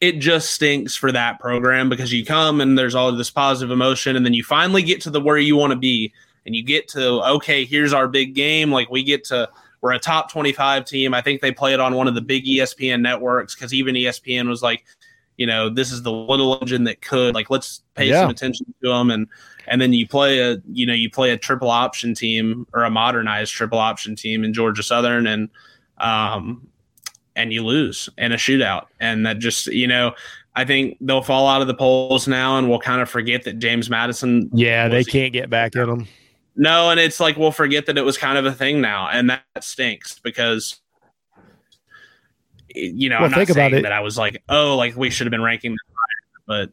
[0.00, 0.08] Yeah.
[0.08, 4.16] It just stinks for that program because you come and there's all this positive emotion,
[4.16, 6.14] and then you finally get to the where you want to be,
[6.46, 8.72] and you get to okay, here's our big game.
[8.72, 9.50] Like we get to
[9.82, 11.12] we're a top 25 team.
[11.12, 14.48] I think they play it on one of the big ESPN networks because even ESPN
[14.48, 14.84] was like,
[15.36, 18.22] you know, this is the little engine that could like let's pay yeah.
[18.22, 19.28] some attention to them and
[19.68, 22.90] and then you play a you know you play a triple option team or a
[22.90, 25.48] modernized triple option team in Georgia Southern and
[25.98, 26.66] um
[27.36, 28.86] and you lose in a shootout.
[29.00, 30.14] And that just you know
[30.56, 33.58] I think they'll fall out of the polls now and we'll kind of forget that
[33.58, 36.08] James Madison yeah they can't get back at them
[36.58, 39.30] no, and it's like we'll forget that it was kind of a thing now, and
[39.30, 40.80] that stinks because
[42.74, 45.30] you know well, I'm not saying that I was like, oh, like we should have
[45.30, 46.72] been ranking higher, but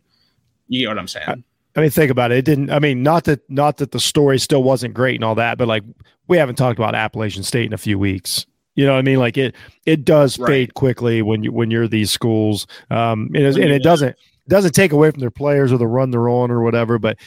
[0.67, 1.29] you know what I'm saying.
[1.29, 1.43] I,
[1.75, 2.37] I mean, think about it.
[2.37, 2.69] It didn't.
[2.71, 5.67] I mean, not that not that the story still wasn't great and all that, but
[5.67, 5.83] like
[6.27, 8.45] we haven't talked about Appalachian State in a few weeks.
[8.75, 9.19] You know what I mean?
[9.19, 9.55] Like it
[9.85, 10.47] it does right.
[10.47, 12.67] fade quickly when you when you're these schools.
[12.89, 14.15] Um, and, and it doesn't
[14.47, 17.17] doesn't take away from their players or the run they're on or whatever, but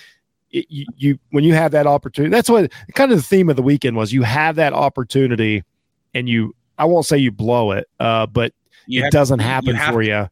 [0.51, 3.57] it, you, you when you have that opportunity, that's what kind of the theme of
[3.57, 4.13] the weekend was.
[4.13, 5.63] You have that opportunity,
[6.15, 8.53] and you I won't say you blow it, uh, but
[8.87, 10.29] You it doesn't you happen have for to- you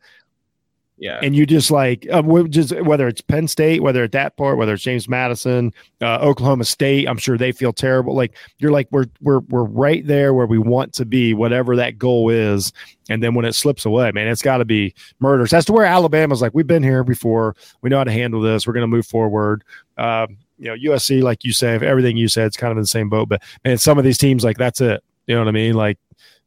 [0.98, 1.20] Yeah.
[1.22, 4.72] and you just like uh, just whether it's Penn State, whether at that part, whether
[4.72, 8.14] it's James Madison, uh, Oklahoma State, I'm sure they feel terrible.
[8.14, 11.98] Like you're like we're we're we're right there where we want to be, whatever that
[11.98, 12.72] goal is.
[13.10, 15.50] And then when it slips away, man, it's got to be murders.
[15.50, 17.56] That's to where Alabama's like we've been here before.
[17.82, 18.66] We know how to handle this.
[18.66, 19.64] We're going to move forward.
[19.98, 22.86] Um, you know, USC, like you say, everything you said, it's kind of in the
[22.86, 23.28] same boat.
[23.28, 25.04] But man, some of these teams, like that's it.
[25.26, 25.74] You know what I mean?
[25.74, 25.98] Like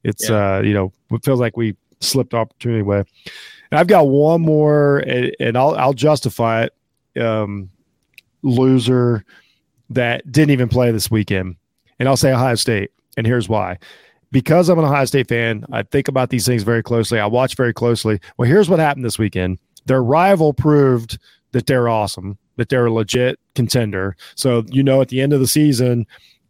[0.03, 3.03] it's uh, you know, it feels like we slipped opportunity away.
[3.71, 7.21] And I've got one more, and, and I'll I'll justify it.
[7.21, 7.69] Um,
[8.41, 9.25] loser
[9.89, 11.55] that didn't even play this weekend,
[11.99, 13.77] and I'll say Ohio State, and here's why.
[14.31, 17.19] Because I'm an Ohio State fan, I think about these things very closely.
[17.19, 18.19] I watch very closely.
[18.37, 19.57] Well, here's what happened this weekend.
[19.85, 21.17] Their rival proved
[21.51, 24.15] that they're awesome, that they're a legit contender.
[24.35, 26.05] So you know, at the end of the season,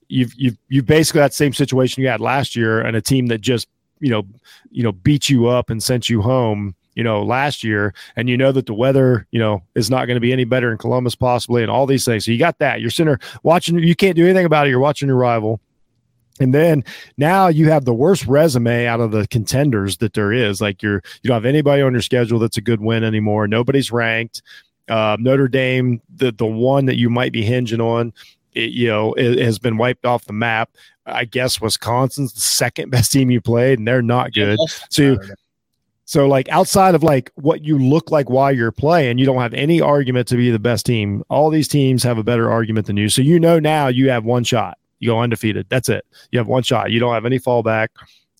[0.09, 3.41] you've you've you've basically that same situation you had last year, and a team that
[3.41, 3.67] just
[3.99, 4.26] you know
[4.70, 8.36] you know beat you up and sent you home you know last year and you
[8.36, 11.16] know that the weather you know is not going to be any better in columbus
[11.16, 12.26] possibly and all these things.
[12.26, 12.82] So you got that.
[12.82, 14.72] You're sitting there watching you can't do anything about it.
[14.72, 15.62] You're watching your rival.
[16.41, 16.84] And then
[17.18, 20.60] now you have the worst resume out of the contenders that there is.
[20.60, 23.47] Like you're you don't have anybody on your schedule that's a good win anymore.
[23.47, 24.41] Nobody's ranked.
[24.89, 28.12] Uh, notre dame the the one that you might be hinging on
[28.56, 30.70] it, you know it has been wiped off the map.
[31.06, 34.60] I guess Wisconsin's the second best team you played, and they're not good.
[34.89, 35.20] So, you,
[36.10, 39.53] so like outside of like what you look like while you're playing, you don't have
[39.53, 41.24] any argument to be the best team.
[41.30, 43.10] All these teams have a better argument than you.
[43.10, 44.80] So you know now you have one shot.
[44.97, 45.68] You go undefeated.
[45.70, 46.03] That's it.
[46.32, 46.89] You have one shot.
[46.89, 47.89] You don't have any fallback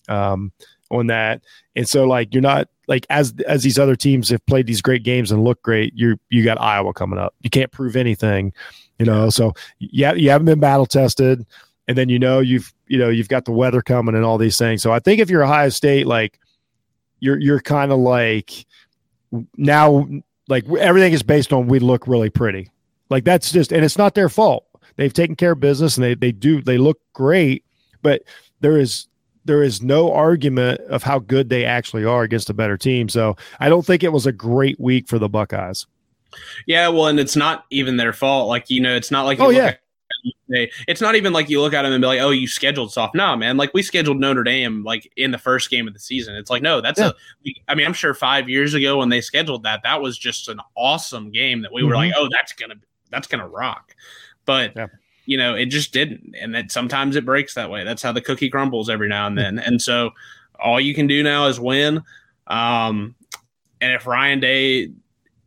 [0.08, 0.50] um,
[0.90, 1.44] on that.
[1.76, 5.04] And so like you're not like as as these other teams have played these great
[5.04, 5.92] games and look great.
[5.94, 7.36] You you got Iowa coming up.
[7.40, 8.52] You can't prove anything,
[8.98, 9.30] you know.
[9.30, 11.46] So yeah, you haven't been battle tested
[11.86, 14.58] and then you know you've you know you've got the weather coming and all these
[14.58, 14.82] things.
[14.82, 16.40] So I think if you're Ohio State, like
[17.20, 18.66] you're you're kind of like
[19.56, 20.08] now
[20.48, 22.70] like everything is based on we look really pretty.
[23.08, 24.66] Like that's just and it's not their fault.
[24.96, 27.64] They've taken care of business and they they do they look great,
[28.02, 28.22] but
[28.60, 29.06] there is
[29.44, 33.08] there is no argument of how good they actually are against a better team.
[33.08, 35.86] So I don't think it was a great week for the Buckeyes.
[36.66, 38.48] Yeah, well, and it's not even their fault.
[38.48, 39.74] Like you know, it's not like Oh yeah.
[40.48, 43.14] It's not even like you look at them and be like, "Oh, you scheduled soft."
[43.14, 43.56] No, man.
[43.56, 46.34] Like we scheduled Notre Dame like in the first game of the season.
[46.34, 47.10] It's like, no, that's Yeah.
[47.46, 47.54] a.
[47.68, 50.60] I mean, I'm sure five years ago when they scheduled that, that was just an
[50.76, 51.96] awesome game that we were Mhm.
[51.96, 52.74] like, "Oh, that's gonna
[53.10, 53.94] that's gonna rock,"
[54.44, 54.72] but.
[54.76, 54.86] Yeah.
[55.26, 57.84] You know, it just didn't, and that sometimes it breaks that way.
[57.84, 59.60] That's how the cookie crumbles every now and then.
[59.60, 60.10] And so,
[60.58, 62.02] all you can do now is win.
[62.48, 63.14] Um,
[63.80, 64.90] and if Ryan Day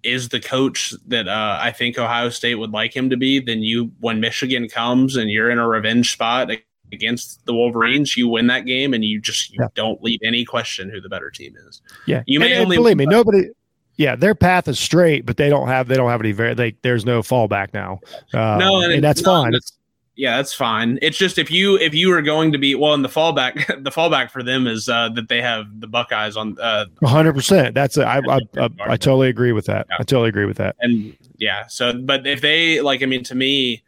[0.04, 3.62] is the coach that uh, I think Ohio State would like him to be, then
[3.62, 6.52] you, when Michigan comes and you're in a revenge spot
[6.92, 9.68] against the Wolverines, you win that game and you just you Yeah.
[9.76, 11.82] don't leave any question who the better team is.
[12.06, 13.06] Yeah, You may And- and only- believe me.
[13.06, 13.50] Nobody.
[13.96, 16.56] Yeah, their path is straight, but they don't have they don't have any very.
[16.56, 18.00] They, there's no fallback now.
[18.34, 19.52] Uh, No, and and, that's no, fine.
[19.52, 19.72] that's-
[20.16, 21.00] Yeah, that's fine.
[21.02, 23.90] It's just if you if you are going to be well, and the fallback the
[23.90, 27.74] fallback for them is uh, that they have the Buckeyes on uh, One hundred percent.
[27.74, 29.88] That's a, I, I, I, I totally agree with that.
[29.92, 30.76] I totally agree with that.
[30.82, 33.84] and yeah so but if they like i mean to me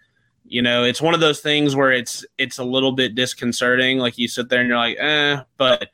[0.46, 4.18] you know it's one of those things where it's it's a little bit disconcerting like
[4.18, 5.90] you sit there and you're like eh but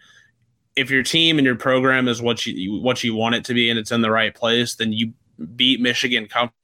[0.75, 3.69] if your team and your program is what you what you want it to be
[3.69, 5.13] and it's in the right place then you
[5.55, 6.55] beat michigan comfortably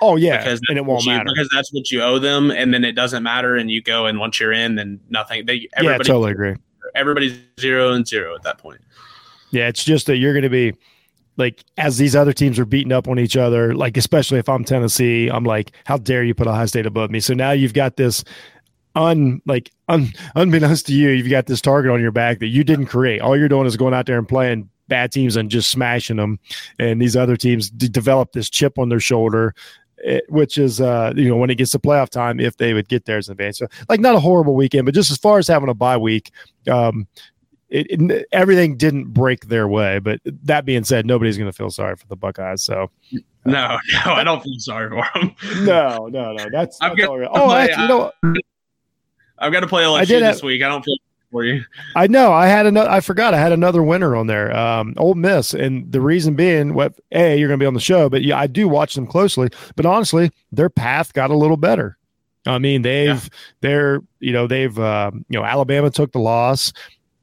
[0.00, 1.24] Oh yeah, because and it won't you- matter.
[1.32, 4.18] because that's what you owe them and then it doesn't matter and you go and
[4.18, 6.54] once you're in then nothing they Yeah, everybody totally agree.
[6.94, 8.80] everybody's zero and zero at that point
[9.50, 10.74] Yeah, it's just that you're going to be
[11.38, 13.72] like as these other teams are beating up on each other.
[13.74, 17.20] Like especially if I'm Tennessee, I'm like, how dare you put Ohio State above me?
[17.20, 18.24] So now you've got this
[18.96, 22.64] un like un, unbeknownst to you, you've got this target on your back that you
[22.64, 23.20] didn't create.
[23.20, 26.38] All you're doing is going out there and playing bad teams and just smashing them.
[26.78, 29.54] And these other teams d- develop this chip on their shoulder.
[30.04, 32.88] eh, which is, uh, you know, when it gets to playoff time, if they would
[32.88, 33.58] get there as an advance.
[33.58, 36.30] So, like, not a horrible weekend, but just as far as having a bye week,
[36.70, 37.06] um,
[37.68, 39.98] it, it- everything didn't break their way.
[39.98, 42.62] But that being said, nobody's going to feel sorry for the Buckeyes.
[42.62, 42.90] So
[43.44, 45.34] no no i don't feel sorry for them
[45.64, 46.46] no, no, no.
[46.52, 47.28] That's, that's got- all right.
[47.32, 48.12] Oh, my, actually, you know,
[49.38, 50.96] i've got to play LSU I this have- week i don't feel
[51.30, 51.62] for you
[51.94, 52.90] I know I had another.
[52.90, 54.56] I forgot I had another winner on there.
[54.56, 57.80] Um, Ole Miss, and the reason being, what a you're going to be on the
[57.80, 59.48] show, but yeah, I do watch them closely.
[59.76, 61.96] But honestly, their path got a little better.
[62.46, 63.28] I mean, they've Yeah.
[63.60, 66.72] they're you know they've um, you know Alabama took the loss.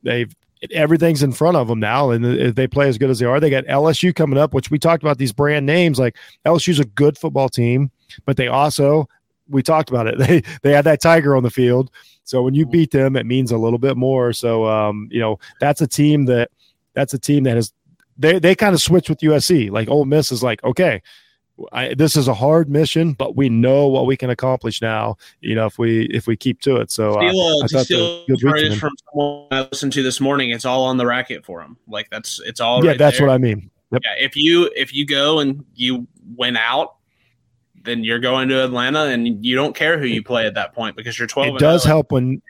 [0.03, 0.33] They've
[0.71, 3.39] everything's in front of them now, and if they play as good as they are,
[3.39, 5.97] they got LSU coming up, which we talked about these brand names.
[5.99, 7.89] Like LSU's a good football team,
[8.25, 9.07] but they also
[9.49, 10.17] we talked about it.
[10.19, 11.91] They they had that tiger on the field,
[12.25, 14.33] so when you beat them, it means a little bit more.
[14.33, 16.49] So um, you know that's a team that
[16.93, 17.71] that's a team that has
[18.17, 19.71] they they kind of switch with USC.
[19.71, 21.01] Like Ole Miss is like okay.
[21.71, 25.15] I, this is a hard mission, but we know what we can accomplish now.
[25.39, 26.91] You know, if we if we keep to it.
[26.91, 30.83] So uh, uh, to steal good from someone I listened to this morning, it's all
[30.83, 31.77] on the racket for them.
[31.87, 32.83] Like that's it's all.
[32.83, 33.27] Yeah, right that's there.
[33.27, 33.71] what I mean.
[33.93, 34.01] Yep.
[34.03, 36.05] Yeah, if you if you go and you
[36.35, 36.95] win out,
[37.85, 40.95] then you're going to Atlanta, and you don't care who you play at that point
[40.95, 41.55] because you're 12.
[41.55, 42.41] It does help when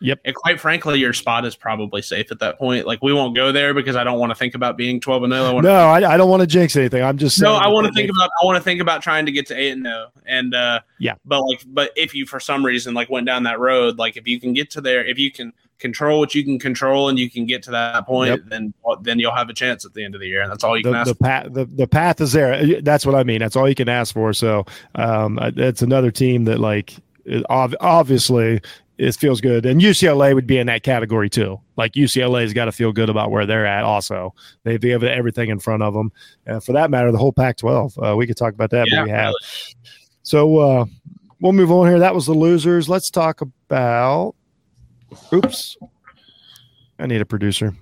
[0.00, 0.20] Yep.
[0.26, 2.86] And quite frankly, your spot is probably safe at that point.
[2.86, 5.32] Like we won't go there because I don't want to think about being twelve and
[5.32, 5.58] zero.
[5.60, 7.02] No, I, I, don't want to jinx anything.
[7.02, 7.54] I'm just no.
[7.54, 8.28] I want to think about.
[8.40, 10.08] I want to think about trying to get to eight and zero.
[10.26, 13.58] And uh, yeah, but like, but if you for some reason like went down that
[13.58, 16.58] road, like if you can get to there, if you can control what you can
[16.58, 18.40] control and you can get to that point, yep.
[18.46, 18.72] then
[19.02, 20.82] then you'll have a chance at the end of the year, and that's all you
[20.82, 21.08] the, can ask.
[21.08, 22.80] The path, the, the path is there.
[22.80, 23.40] That's what I mean.
[23.40, 24.32] That's all you can ask for.
[24.32, 24.64] So
[24.94, 26.94] um, it's another team that like
[27.48, 28.60] obviously
[28.98, 29.66] it feels good.
[29.66, 31.60] And UCLA would be in that category too.
[31.76, 33.84] Like UCLA's got to feel good about where they're at.
[33.84, 36.12] Also, they have everything in front of them.
[36.46, 38.12] Uh, for that matter, the whole Pac-12.
[38.12, 39.26] Uh, we could talk about that, yeah, but we have.
[39.26, 39.74] Really.
[40.22, 40.84] So uh,
[41.40, 41.98] we'll move on here.
[41.98, 42.88] That was the losers.
[42.88, 44.34] Let's talk about.
[45.32, 45.76] Oops,
[46.98, 47.74] I need a producer.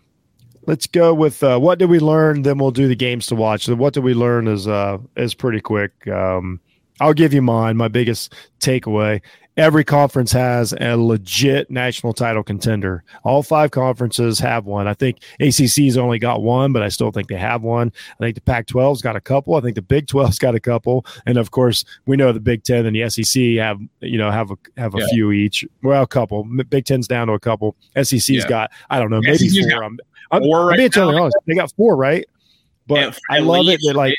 [0.67, 2.43] Let's go with uh, what did we learn.
[2.43, 3.65] Then we'll do the games to watch.
[3.65, 6.07] So what did we learn is uh is pretty quick.
[6.09, 6.61] Um,
[7.01, 7.77] I'll give you mine.
[7.77, 9.21] My biggest takeaway
[9.57, 13.05] every conference has a legit national title contender.
[13.23, 14.89] All five conferences have one.
[14.89, 17.93] I think ACC's only got one, but I still think they have one.
[18.21, 19.55] I think the Pac 12's got a couple.
[19.55, 21.07] I think the Big 12's got a couple.
[21.27, 24.51] And of course, we know the Big 10 and the SEC have, you know, have
[24.51, 25.07] a, have a yeah.
[25.13, 25.65] few each.
[25.83, 26.45] Well, a couple.
[26.45, 27.77] Big 10's down to a couple.
[27.97, 28.49] SEC's yeah.
[28.49, 29.85] got, I don't know, maybe SEC's four.
[29.85, 29.99] I'm,
[30.31, 31.37] I'm, four I'm being totally honest.
[31.47, 32.25] They got four, right?
[32.87, 34.15] But I love it that like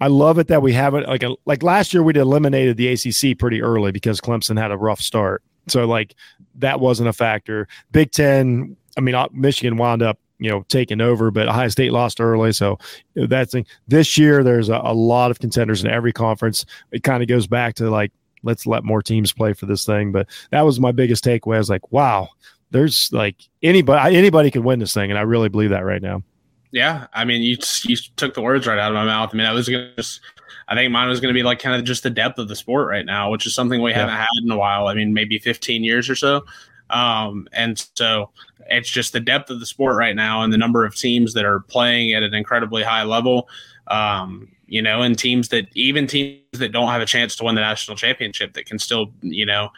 [0.00, 3.38] I love it that we haven't like a, like last year we'd eliminated the ACC
[3.38, 5.42] pretty early because Clemson had a rough start.
[5.66, 6.14] So like
[6.56, 7.68] that wasn't a factor.
[7.92, 11.92] Big Ten, I mean, uh, Michigan wound up you know taking over, but Ohio State
[11.92, 12.52] lost early.
[12.52, 12.78] So
[13.14, 13.54] that's
[13.86, 14.42] this year.
[14.42, 16.64] There's a, a lot of contenders in every conference.
[16.92, 20.12] It kind of goes back to like let's let more teams play for this thing.
[20.12, 21.56] But that was my biggest takeaway.
[21.56, 22.28] I was like, wow,
[22.70, 26.22] there's like anybody anybody can win this thing, and I really believe that right now.
[26.70, 29.30] Yeah, I mean, you you took the words right out of my mouth.
[29.32, 30.20] I mean, I was gonna just,
[30.68, 32.88] I think mine was gonna be like kind of just the depth of the sport
[32.88, 34.00] right now, which is something we yeah.
[34.00, 34.86] haven't had in a while.
[34.86, 36.44] I mean, maybe 15 years or so.
[36.90, 38.30] Um, and so
[38.70, 41.44] it's just the depth of the sport right now and the number of teams that
[41.44, 43.48] are playing at an incredibly high level.
[43.86, 47.54] Um, you know, and teams that even teams that don't have a chance to win
[47.54, 49.70] the national championship that can still, you know,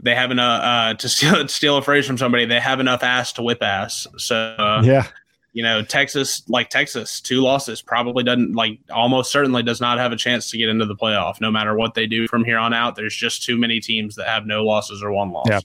[0.00, 2.44] they have enough uh, to steal steal a phrase from somebody.
[2.44, 4.06] They have enough ass to whip ass.
[4.16, 5.08] So uh, yeah,
[5.58, 10.12] you know, Texas, like Texas, two losses probably doesn't like almost certainly does not have
[10.12, 11.40] a chance to get into the playoff.
[11.40, 14.28] No matter what they do from here on out, there's just too many teams that
[14.28, 15.48] have no losses or one loss.
[15.50, 15.58] Yeah.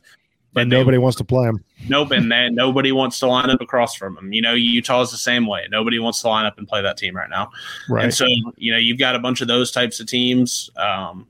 [0.51, 1.63] But and nobody wants to play them.
[1.87, 4.33] Nope, and then nobody wants to line up across from them.
[4.33, 5.67] You know, Utah is the same way.
[5.69, 7.51] Nobody wants to line up and play that team right now.
[7.87, 8.05] Right.
[8.05, 8.25] And so,
[8.55, 10.71] you know, you've got a bunch of those types of teams.
[10.75, 11.27] Um,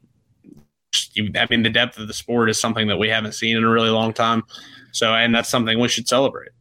[1.35, 3.69] I mean, the depth of the sport is something that we haven't seen in a
[3.69, 4.43] really long time.
[4.93, 6.51] So, and that's something we should celebrate.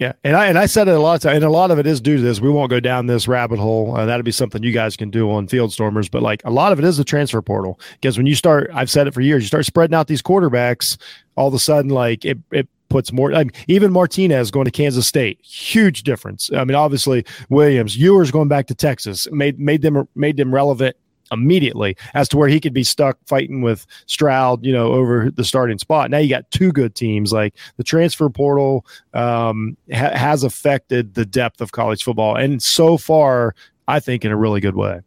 [0.00, 1.86] Yeah, and I and I said it a lot of and a lot of it
[1.86, 2.40] is due to this.
[2.40, 3.96] We won't go down this rabbit hole.
[3.96, 6.08] Uh, that'd be something you guys can do on Field Stormers.
[6.08, 8.90] But like a lot of it is the transfer portal because when you start, I've
[8.90, 10.96] said it for years, you start spreading out these quarterbacks,
[11.36, 13.32] all of a sudden, like it it puts more.
[13.32, 16.50] I mean, even Martinez going to Kansas State, huge difference.
[16.52, 20.96] I mean, obviously Williams, Ewers going back to Texas made made them made them relevant
[21.32, 25.44] immediately as to where he could be stuck fighting with Stroud, you know, over the
[25.44, 26.10] starting spot.
[26.10, 27.32] Now you got two good teams.
[27.32, 32.96] Like the transfer portal um, ha- has affected the depth of college football, and so
[32.96, 33.54] far,
[33.88, 35.00] I think in a really good way.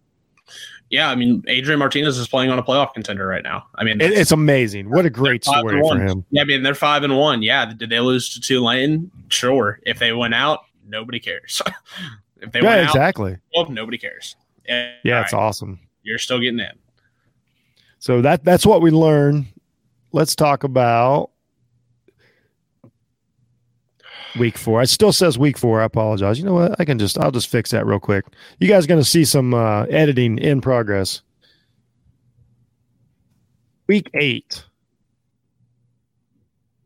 [0.90, 3.66] Yeah, I mean, Adrian Martinez is playing on a playoff contender right now.
[3.76, 4.90] I mean, it's amazing.
[4.90, 6.24] What a great story for him.
[6.32, 7.42] Yeah, I mean, they're five and one.
[7.42, 9.12] Yeah, did they lose to Tulane?
[9.28, 9.82] Sure.
[9.84, 11.62] If they went out, nobody cares.
[12.38, 13.34] if they yeah, went exactly.
[13.34, 14.38] out, well, nobody cares.
[14.66, 15.40] And, yeah, it's right.
[15.40, 16.72] awesome you're still getting in.
[18.00, 19.48] So that that's what we learn.
[20.14, 21.32] Let's talk about
[24.40, 24.82] week four.
[24.82, 25.82] It still says week four.
[25.82, 26.40] I apologize.
[26.40, 26.80] You know what?
[26.80, 28.26] I can just I'll just fix that real quick.
[28.60, 31.22] You guys going to see some uh, editing in progress.
[33.88, 34.64] Week eight.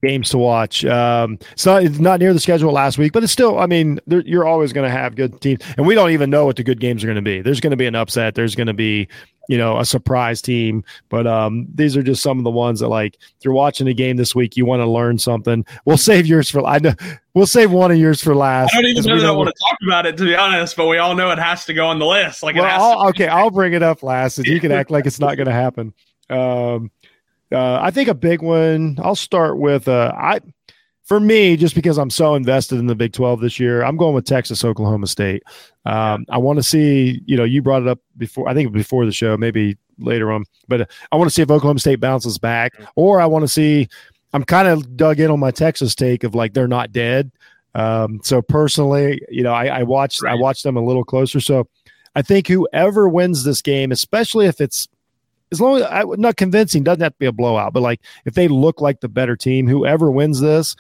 [0.02, 0.84] Games to watch.
[0.86, 3.60] Um, it's not it's not near the schedule last week, but it's still.
[3.60, 6.56] I mean, you're always going to have good teams, and we don't even know what
[6.56, 7.42] the good games are going to be.
[7.42, 8.36] There's going to be an upset.
[8.36, 9.08] There's going to be
[9.48, 12.88] you know a surprise team, but um, these are just some of the ones that
[12.88, 15.66] like if you're watching a game this week, you want to learn something.
[15.86, 16.66] We'll save yours for.
[16.66, 16.94] I know
[17.34, 18.74] we'll save one of yours for last.
[18.74, 20.88] I don't even know that I want to talk about it to be honest, but
[20.88, 22.44] we all know it has to go on the list.
[22.44, 25.20] Like, well, I'll, okay, I'll bring it up last, and you can act like it's
[25.20, 25.94] not going to happen.
[26.30, 26.92] Um,
[27.52, 28.98] uh, I think a big one.
[29.02, 30.40] I'll start with uh, I.
[31.04, 34.14] For me, just because I'm so invested in the Big 12 this year, I'm going
[34.14, 35.44] with Texas, Oklahoma State.
[35.86, 39.06] Um, I want to see, you know, you brought it up before, I think before
[39.06, 42.74] the show, maybe later on, but I want to see if Oklahoma State bounces back,
[42.96, 43.90] or I want to see.
[44.34, 47.32] I'm kind of dug in on my Texas take of like they're not dead.
[47.76, 50.32] Um, so personally, you know, I, I watched right.
[50.32, 51.42] I watched them a little closer.
[51.42, 51.68] So
[52.16, 54.88] I think whoever wins this game, especially if it's
[55.52, 58.34] as long as I not convincing, doesn't have to be a blowout, but like if
[58.34, 60.76] they look like the better team, whoever wins this,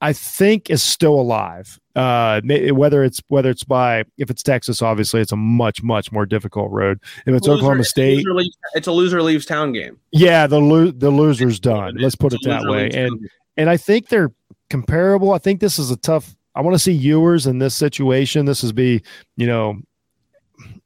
[0.00, 1.78] I think is still alive.
[1.94, 6.26] Uh, whether it's whether it's by if it's Texas, obviously it's a much much more
[6.26, 7.00] difficult road.
[7.26, 9.98] If it's loser, Oklahoma State, it's a, leaves, it's a loser leaves town game.
[10.12, 11.96] Yeah, the lo- the loser's done.
[11.96, 12.90] Let's put it that way.
[12.90, 14.30] And and I think they're
[14.68, 15.32] comparable.
[15.32, 16.36] I think this is a tough.
[16.54, 18.44] I want to see Ewers in this situation.
[18.44, 19.02] This is be
[19.36, 19.78] you know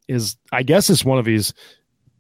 [0.07, 1.55] is I guess it's one of these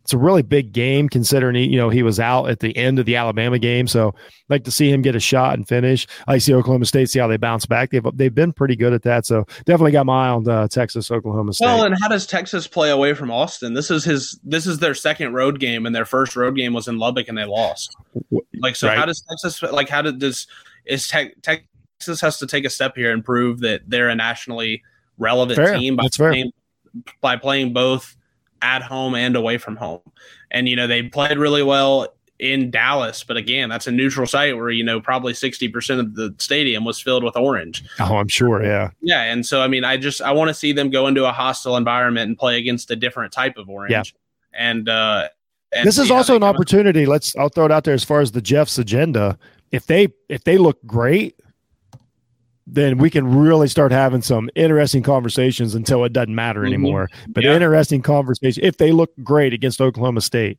[0.02, 2.98] it's a really big game considering he, you know he was out at the end
[2.98, 3.86] of the Alabama game.
[3.86, 6.06] So I'd like to see him get a shot and finish.
[6.26, 7.90] I see Oklahoma State see how they bounce back.
[7.90, 9.26] They've they've been pretty good at that.
[9.26, 11.66] So definitely got my eye on uh, Texas Oklahoma State.
[11.66, 13.74] Well, and how does Texas play away from Austin?
[13.74, 16.88] This is his this is their second road game, and their first road game was
[16.88, 17.94] in Lubbock, and they lost.
[18.60, 18.98] Like so, right.
[18.98, 20.46] how does Texas like how did this
[20.86, 24.82] is te- Texas has to take a step here and prove that they're a nationally
[25.18, 25.76] relevant fair.
[25.76, 26.52] team by playing,
[27.20, 28.16] by playing both
[28.62, 30.00] at home and away from home.
[30.50, 32.08] And, you know, they played really well
[32.38, 36.34] in Dallas, but again, that's a neutral site where, you know, probably 60% of the
[36.38, 37.84] stadium was filled with orange.
[38.00, 38.64] Oh, I'm sure.
[38.64, 38.90] Yeah.
[39.02, 39.24] Yeah.
[39.24, 41.76] And so, I mean, I just, I want to see them go into a hostile
[41.76, 43.92] environment and play against a different type of orange.
[43.92, 44.02] Yeah.
[44.52, 45.28] And, uh,
[45.72, 47.06] and this is also an opportunity.
[47.06, 49.38] Let's, I'll throw it out there as far as the Jeff's agenda.
[49.70, 51.38] If they, if they look great,
[52.66, 56.74] then we can really start having some interesting conversations until it doesn't matter mm-hmm.
[56.74, 57.08] anymore.
[57.08, 57.32] Mm-hmm.
[57.32, 57.54] But yeah.
[57.54, 60.58] interesting conversation if they look great against Oklahoma State.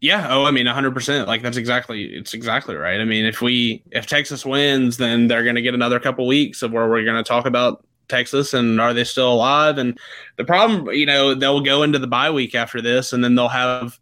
[0.00, 0.26] Yeah.
[0.30, 1.26] Oh, I mean, 100%.
[1.26, 3.00] Like, that's exactly, it's exactly right.
[3.00, 6.62] I mean, if we, if Texas wins, then they're going to get another couple weeks
[6.62, 9.78] of where we're going to talk about Texas and are they still alive?
[9.78, 9.98] And
[10.36, 13.48] the problem, you know, they'll go into the bye week after this and then they'll
[13.48, 13.98] have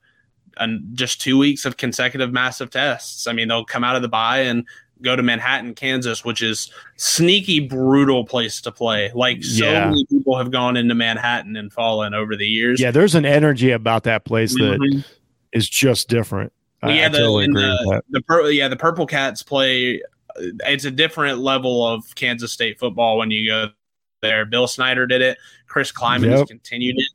[0.58, 3.26] an, just two weeks of consecutive massive tests.
[3.26, 4.66] I mean, they'll come out of the bye and
[5.02, 9.10] go to Manhattan, Kansas, which is sneaky brutal place to play.
[9.14, 9.86] Like so yeah.
[9.86, 12.80] many people have gone into Manhattan and fallen over the years.
[12.80, 14.82] Yeah, there's an energy about that place mm-hmm.
[14.82, 15.04] that
[15.52, 16.52] is just different.
[16.84, 20.02] yeah, the, totally the, the pur- yeah the Purple Cats play.
[20.36, 23.68] It's a different level of Kansas State football when you go
[24.20, 24.44] there.
[24.44, 25.38] Bill Snyder did it.
[25.68, 26.38] Chris Klieman yep.
[26.38, 27.08] has continued it.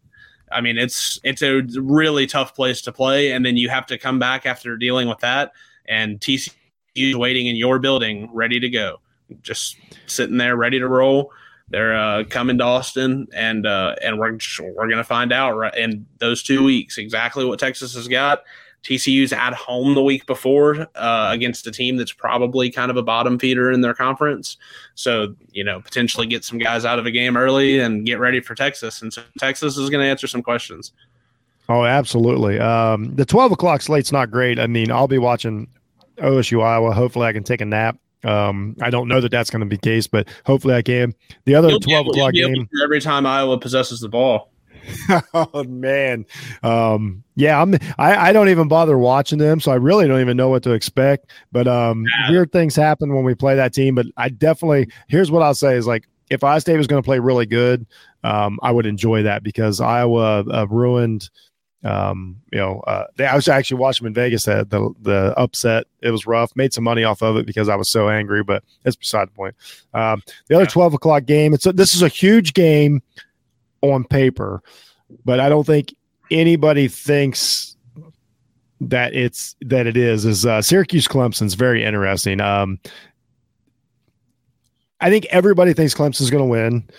[0.52, 3.98] I mean, it's it's a really tough place to play, and then you have to
[3.98, 5.52] come back after dealing with that.
[5.88, 6.54] And TCU
[7.16, 9.00] waiting in your building, ready to go,
[9.42, 11.32] just sitting there, ready to roll.
[11.70, 14.38] They're uh, coming to Austin, and uh, and we're
[14.76, 18.44] we're gonna find out right in those two weeks exactly what Texas has got.
[18.84, 23.04] TCU's at home the week before uh, against a team that's probably kind of a
[23.04, 24.58] bottom feeder in their conference.
[24.96, 28.40] So, you know, potentially get some guys out of a game early and get ready
[28.40, 29.02] for Texas.
[29.02, 30.94] And so Texas is going to answer some questions.
[31.68, 32.60] Oh, absolutely.
[32.60, 34.60] Um, the 12 o'clock slate's not great.
[34.60, 35.68] I mean, I'll be watching
[36.20, 36.94] OSU Iowa.
[36.94, 37.98] Hopefully, I can take a nap.
[38.24, 41.14] Um, I don't know that that's going to be the case, but hopefully I can.
[41.46, 44.52] The other You'll twelve o'clock game every time Iowa possesses the ball.
[45.34, 46.26] oh man,
[46.64, 47.76] um, yeah, I'm.
[47.98, 50.72] I, I don't even bother watching them, so I really don't even know what to
[50.72, 51.32] expect.
[51.52, 52.32] But um, yeah.
[52.32, 53.96] weird things happen when we play that team.
[53.96, 57.06] But I definitely here's what I'll say is like if Iowa State was going to
[57.06, 57.86] play really good,
[58.24, 61.30] um, I would enjoy that because Iowa uh, ruined
[61.84, 65.86] um, you know, uh, they, I was actually watching in Vegas that the the upset.
[66.02, 66.56] It was rough.
[66.56, 69.34] Made some money off of it because I was so angry, but that's beside the
[69.34, 69.56] point.
[69.94, 70.70] Um, the other yeah.
[70.70, 71.54] twelve o'clock game.
[71.54, 73.02] It's a, this is a huge game
[73.82, 74.62] on paper,
[75.24, 75.96] but I don't think
[76.32, 77.78] anybody thinks
[78.82, 80.26] that it's that it is.
[80.26, 82.42] Is uh, Syracuse Clemson's very interesting.
[82.42, 82.78] Um,
[85.00, 86.90] I think everybody thinks Clemson's going to win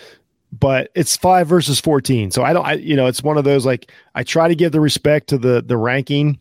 [0.52, 2.30] but it's five versus 14.
[2.30, 4.72] So I don't, I, you know, it's one of those like I try to give
[4.72, 6.38] the respect to the the ranking,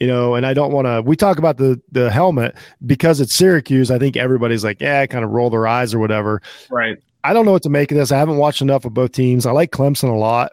[0.00, 1.02] you know, and I don't want to.
[1.02, 2.56] We talk about the the helmet
[2.86, 3.90] because it's Syracuse.
[3.90, 6.40] I think everybody's like, yeah, kind of roll their eyes or whatever.
[6.70, 6.98] Right.
[7.24, 8.12] I don't know what to make of this.
[8.12, 9.44] I haven't watched enough of both teams.
[9.44, 10.52] I like Clemson a lot.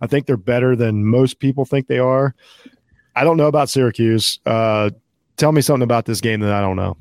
[0.00, 2.34] I think they're better than most people think they are.
[3.16, 4.38] I don't know about Syracuse.
[4.46, 4.90] Uh,
[5.36, 6.96] tell me something about this game that I don't know.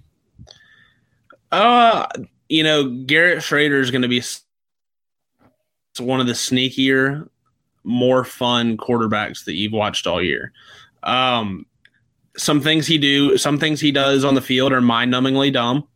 [1.52, 2.08] Uh,
[2.50, 4.22] you know, Garrett Shrader is going to be
[6.00, 7.28] one of the sneakier,
[7.84, 10.52] more fun quarterbacks that you've watched all year.
[11.04, 11.66] Um,
[12.38, 15.88] some things he do, some things he does on the field are mind-numbingly dumb.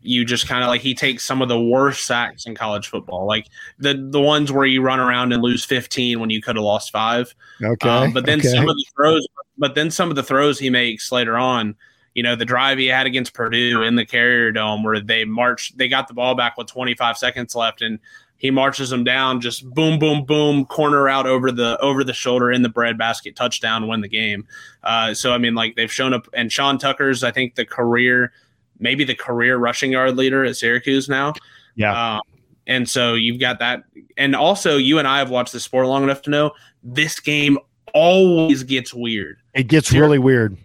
[0.00, 3.26] You just kind of like he takes some of the worst sacks in college football,
[3.26, 3.46] like
[3.78, 6.92] the the ones where you run around and lose 15 when you could have lost
[6.92, 7.34] five.
[7.60, 8.48] Okay, um, but then okay.
[8.48, 9.26] some of the throws,
[9.58, 11.74] but then some of the throws he makes later on
[12.16, 15.76] you know, the drive he had against Purdue in the Carrier Dome where they marched,
[15.76, 17.98] they got the ball back with 25 seconds left, and
[18.38, 22.52] he marches them down, just boom, boom, boom, corner out over the over the shoulder
[22.52, 24.46] in the breadbasket, touchdown, win the game.
[24.82, 28.32] Uh, so I mean, like they've shown up, and Sean Tucker's, I think the career,
[28.78, 31.32] maybe the career rushing yard leader at Syracuse now.
[31.76, 32.16] Yeah.
[32.16, 32.22] Um,
[32.66, 33.84] and so you've got that,
[34.16, 36.50] and also you and I have watched the sport long enough to know
[36.82, 37.58] this game
[37.94, 39.38] always gets weird.
[39.54, 40.56] It gets really weird.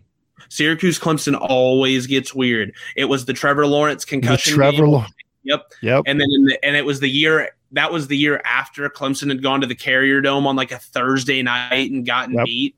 [0.49, 2.73] Syracuse Clemson always gets weird.
[2.97, 4.51] It was the Trevor Lawrence concussion.
[4.51, 5.13] The Trevor Lawrence.
[5.43, 5.71] Yep.
[5.81, 6.03] Yep.
[6.07, 9.41] And then the, and it was the year that was the year after Clemson had
[9.41, 12.45] gone to the Carrier Dome on like a Thursday night and gotten Yep.
[12.45, 12.75] beat.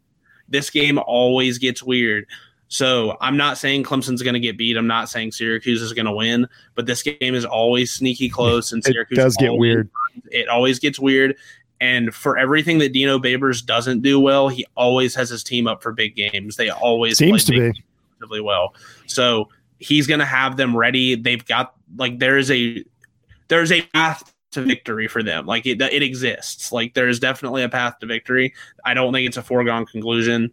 [0.49, 2.25] This game always gets weird.
[2.67, 4.77] So I'm not saying Clemson's going to get beat.
[4.77, 8.71] I'm not saying Syracuse is going to win, but this game is always sneaky close,
[8.71, 9.89] and It Syracuse does get weird.
[10.31, 11.35] It always gets weird.
[11.81, 15.83] And for everything that Dino Babers doesn't do well, he always has his team up
[15.83, 16.55] for big games.
[16.55, 17.59] They always Seems to be.
[18.19, 18.73] relatively well.
[19.05, 19.49] So
[19.83, 21.15] he's going to have them ready.
[21.15, 22.83] They've got like there is a
[23.47, 25.45] there's a path to victory for them.
[25.45, 26.71] Like it it exists.
[26.71, 28.53] Like there is definitely a path to victory.
[28.85, 30.51] I don't think it's a foregone conclusion.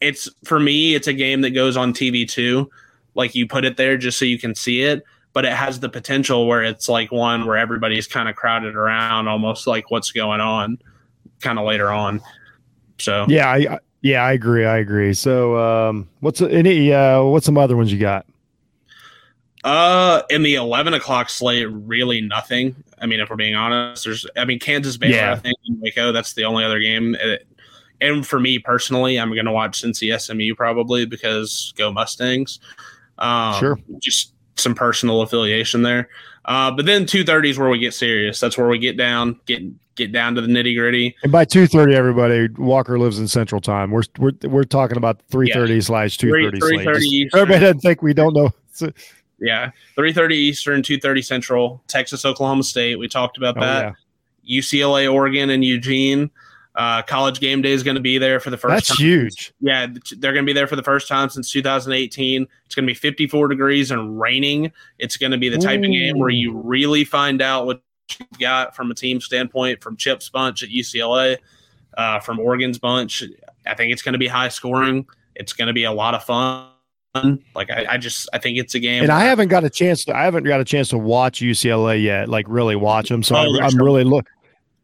[0.00, 0.94] It's for me.
[0.94, 2.70] It's a game that goes on TV too.
[3.14, 5.04] Like you put it there just so you can see it.
[5.34, 9.28] But it has the potential where it's like one where everybody's kind of crowded around,
[9.28, 10.78] almost like what's going on,
[11.40, 12.20] kind of later on.
[12.98, 14.66] So Yeah, I, yeah, I agree.
[14.66, 15.14] I agree.
[15.14, 16.92] So, um, what's any?
[16.92, 18.26] Uh, what's some other ones you got?
[19.64, 22.74] Uh, in the eleven o'clock slate, really nothing.
[23.00, 24.26] I mean, if we're being honest, there's.
[24.36, 25.14] I mean, Kansas Baylor.
[25.14, 25.32] Yeah.
[25.32, 26.12] I think in Waco.
[26.12, 27.14] That's the only other game.
[27.14, 27.46] It-
[28.00, 32.58] and for me personally, I'm going to watch Cincy SMU probably because go Mustangs.
[33.18, 33.78] Um, Sure.
[34.00, 36.08] Just some personal affiliation there.
[36.44, 38.40] Uh, but then two thirty is where we get serious.
[38.40, 39.62] That's where we get down, get
[39.94, 41.14] get down to the nitty gritty.
[41.22, 43.92] And by two thirty, everybody, Walker lives in Central Time.
[43.92, 46.58] We're we're we're talking about three thirty slash two thirty.
[46.58, 47.40] three thirty Eastern.
[47.40, 48.50] Everybody doesn't think we don't know.
[49.42, 51.82] Yeah, three thirty Eastern, two thirty Central.
[51.88, 52.98] Texas, Oklahoma State.
[52.98, 53.94] We talked about oh, that.
[54.44, 54.60] yeah.
[54.60, 56.30] UCLA, Oregon, and Eugene.
[56.74, 59.06] Uh, college game day is going to be there for the first That's time.
[59.06, 59.52] huge.
[59.60, 59.88] Yeah,
[60.18, 62.46] they're going to be there for the first time since 2018.
[62.64, 64.72] It's going to be 54 degrees and raining.
[64.98, 67.82] It's going to be the type of game where you really find out what
[68.18, 71.36] you've got from a team standpoint from Chip's bunch at UCLA,
[71.98, 73.22] uh, from Oregon's bunch.
[73.66, 75.06] I think it's going to be high scoring.
[75.34, 76.71] It's going to be a lot of fun.
[77.54, 79.02] Like I, I just I think it's a game.
[79.02, 80.16] And I haven't got a chance to.
[80.16, 82.28] I haven't got a chance to watch UCLA yet.
[82.28, 83.22] Like really watch them.
[83.22, 84.26] So Oh, I'm so- really look.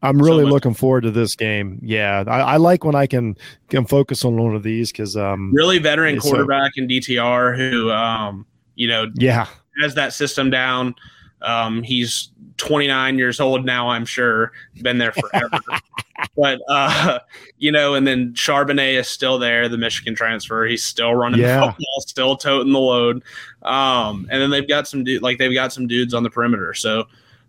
[0.01, 1.81] I'm really much- looking forward to this game.
[1.83, 3.37] Yeah, I, I like when I can
[3.68, 7.91] can focus on one of these because um really veteran so- quarterback in DTR who
[7.91, 9.47] um you know yeah
[9.81, 10.95] has that system down.
[11.41, 14.52] Um, he's 29 years old now, I'm sure.
[14.82, 15.59] Been there forever.
[16.36, 17.20] but, uh,
[17.59, 20.66] you know, and then Charbonnet is still there, the Michigan transfer.
[20.66, 21.61] He's still running Yeah.
[21.61, 23.22] the football, still toting the load.
[23.62, 26.74] Um, and then they've got some, du- like, they've got some dudes on the perimeter.
[26.74, 27.04] So,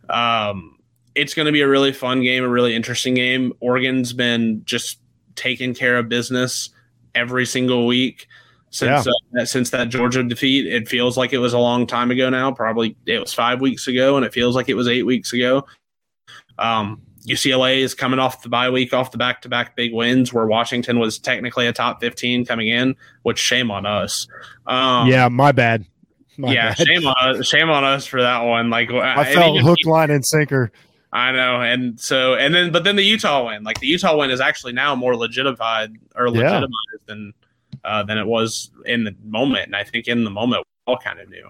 [0.10, 0.78] um,
[1.16, 3.53] it's going to be a really fun game, a really interesting game.
[3.60, 4.99] Oregon's been just
[5.36, 6.70] taking care of business
[7.16, 8.28] every single week
[8.70, 10.67] since uh, since that Georgia defeat.
[10.67, 12.51] It feels like it was a long time ago now.
[12.51, 15.65] Probably it was five weeks ago, and it feels like it was eight weeks ago.
[16.57, 20.34] Um, UCLA is coming off the bye week, off the back to back big wins,
[20.34, 22.95] where Washington was technically a top fifteen coming in.
[23.24, 24.28] Which shame on us.
[24.67, 25.86] Um, yeah my bad.
[26.38, 26.88] My yeah, bad.
[26.88, 27.45] shame on us.
[27.47, 28.70] Shame on us for that one.
[28.70, 30.72] Like I felt hook, line, and sinker.
[31.11, 34.30] I know, and so and then but then the Utah win, like the Utah win,
[34.32, 36.34] is actually now more legitimized or Yeah.
[36.34, 37.34] legitimized than
[37.84, 39.66] uh, than it was in the moment.
[39.66, 41.48] And I think in the moment we all kind of knew.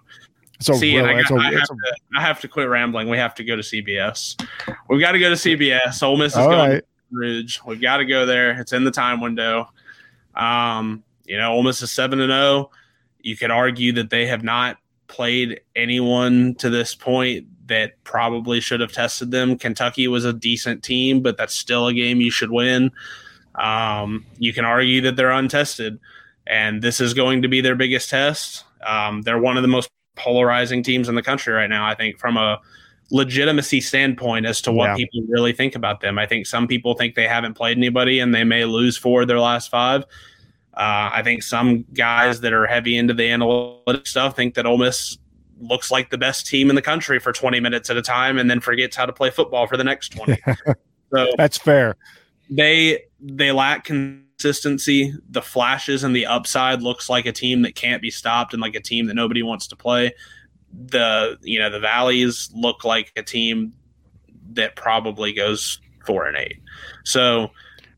[0.62, 1.76] So See, and I, got, a, I, have to,
[2.18, 3.08] I have to quit rambling.
[3.08, 4.46] We have to go to CBS.
[4.90, 6.04] We've got to go to CBS.
[6.04, 6.80] Ole Miss is going right.
[6.80, 7.62] to Ridge.
[7.66, 8.60] We've got to go there.
[8.60, 9.70] It's in the time window.
[10.36, 12.72] Um, you know, Ole Miss is seven and zero.
[13.22, 14.78] You could argue that they have not
[15.08, 19.58] played anyone to this point that probably should have tested them.
[19.58, 22.92] Kentucky was a decent team, but that's still a game you should win.
[23.56, 26.00] Um, you can argue that they're untested,
[26.50, 28.66] and this is going to be their biggest test.
[28.86, 31.88] Um, they're one of the most polarizing teams in the country right now.
[31.88, 32.60] I think from a
[33.12, 34.96] legitimacy standpoint as to what Yeah.
[35.06, 36.20] people really think about them.
[36.20, 39.28] I think some people think they haven't played anybody and they may lose four of
[39.28, 40.04] their last five.
[40.74, 44.78] Uh, I think some guys that are heavy into the analytic stuff think that Ole
[44.78, 45.18] Miss
[45.60, 48.50] looks like the best team in the country for 20 minutes at a time and
[48.50, 50.38] then forgets how to play football for the next 20.
[51.14, 51.96] so that's fair.
[52.50, 53.88] They they lack
[54.40, 55.14] consistency.
[55.30, 58.76] The flashes and the upside looks like a team that can't be stopped and like
[58.76, 60.14] a team that nobody wants to play.
[60.74, 63.74] The you know the valleys look like a team
[64.54, 66.62] that probably goes four and eight.
[67.04, 67.50] So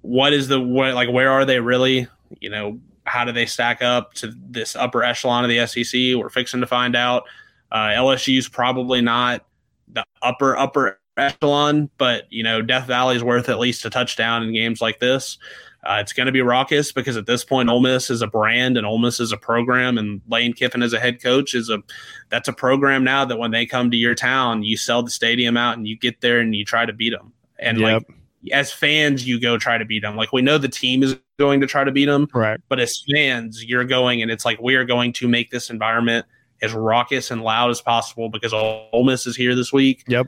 [0.01, 2.07] what is the what like where are they really?
[2.39, 6.17] You know, how do they stack up to this upper echelon of the SEC?
[6.17, 7.23] We're fixing to find out.
[7.71, 9.45] Uh, LSU's probably not
[9.89, 14.43] the upper upper echelon, but you know, Death Valley is worth at least a touchdown
[14.43, 15.37] in games like this.
[15.83, 18.77] Uh, it's going to be raucous because at this point, Ole Miss is a brand
[18.77, 21.81] and Ole Miss is a program, and Lane Kiffin as a head coach is a
[22.29, 25.57] that's a program now that when they come to your town, you sell the stadium
[25.57, 27.33] out and you get there and you try to beat them.
[27.57, 28.03] And yep.
[28.07, 28.17] like
[28.51, 30.15] as fans, you go try to beat them.
[30.15, 32.59] Like we know the team is going to try to beat them, right?
[32.69, 36.27] But as fans, you're going and it's like we are going to make this environment
[36.61, 40.03] as raucous and loud as possible because Ole Miss is here this week.
[40.07, 40.27] Yep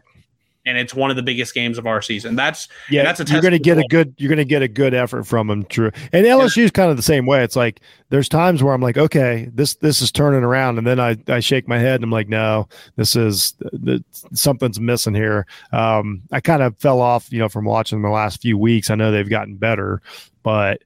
[0.66, 2.36] and it's one of the biggest games of our season.
[2.36, 3.04] That's yeah.
[3.04, 4.14] That's a you're going to get a good.
[4.18, 5.66] You're going to get a good effort from them.
[5.66, 5.92] True.
[6.12, 7.44] And LSU is kind of the same way.
[7.44, 11.00] It's like there's times where I'm like, okay, this this is turning around, and then
[11.00, 14.04] I I shake my head and I'm like, no, this is the,
[14.34, 15.46] something's missing here.
[15.72, 18.90] Um, I kind of fell off, you know, from watching the last few weeks.
[18.90, 20.02] I know they've gotten better,
[20.44, 20.84] but.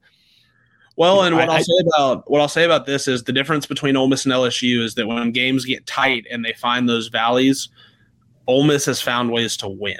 [0.96, 3.68] Well, and what I, will say about what I'll say about this is the difference
[3.68, 7.10] between Ole Miss and LSU is that when games get tight and they find those
[7.10, 7.70] valleys,
[8.48, 10.00] Ole Miss has found ways to win.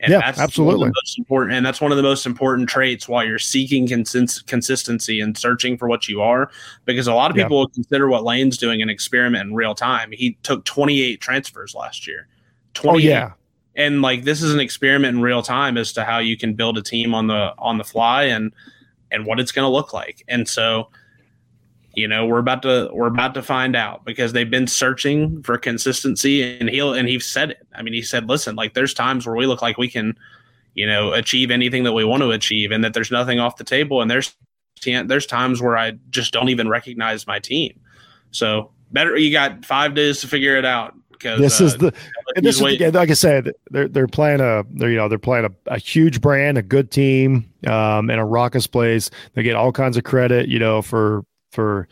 [0.00, 3.24] And yeah, that's absolutely most important, and that's one of the most important traits while
[3.24, 6.50] you're seeking consist- consistency and searching for what you are.
[6.84, 7.74] Because a lot of people yeah.
[7.74, 10.12] consider what Lane's doing an experiment in real time.
[10.12, 12.28] He took 28 transfers last year.
[12.74, 12.94] 28.
[12.94, 13.32] Oh yeah,
[13.76, 16.76] and like this is an experiment in real time as to how you can build
[16.76, 18.52] a team on the on the fly and
[19.10, 20.24] and what it's going to look like.
[20.28, 20.90] And so
[21.96, 25.56] you know we're about to we're about to find out because they've been searching for
[25.58, 27.66] consistency and he'll and he said it.
[27.74, 30.16] I mean he said listen like there's times where we look like we can
[30.74, 33.64] you know achieve anything that we want to achieve and that there's nothing off the
[33.64, 34.02] table.
[34.02, 34.34] And there's
[34.84, 37.80] there's times where i just don't even recognize my team.
[38.32, 41.94] So better you got five days to figure it out because this uh, is the
[42.36, 45.46] this is the, like I said they're they're playing a they're you know they're playing
[45.46, 49.10] a, a huge brand a good team um and a raucous place.
[49.34, 51.24] They get all kinds of credit you know for
[51.54, 51.88] for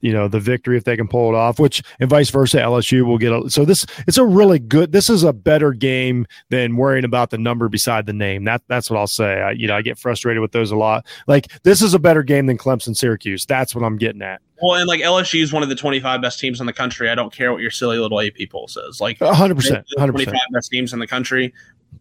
[0.00, 3.04] you know the victory if they can pull it off which and vice versa lsu
[3.04, 6.76] will get a, so this it's a really good this is a better game than
[6.76, 9.76] worrying about the number beside the name that that's what i'll say I, you know
[9.76, 12.96] i get frustrated with those a lot like this is a better game than clemson
[12.96, 16.20] syracuse that's what i'm getting at well, and like LSU is one of the 25
[16.20, 17.08] best teams in the country.
[17.08, 19.00] I don't care what your silly little AP poll says.
[19.00, 21.54] Like 100, percent 25 best teams in the country.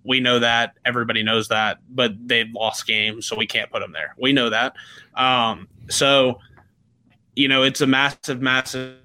[0.04, 0.78] We know that.
[0.86, 1.80] Everybody knows that.
[1.90, 4.14] But they've lost games, so we can't put them there.
[4.18, 4.74] We know that.
[5.16, 6.40] Um, so
[7.36, 8.98] you know, it's a massive, massive,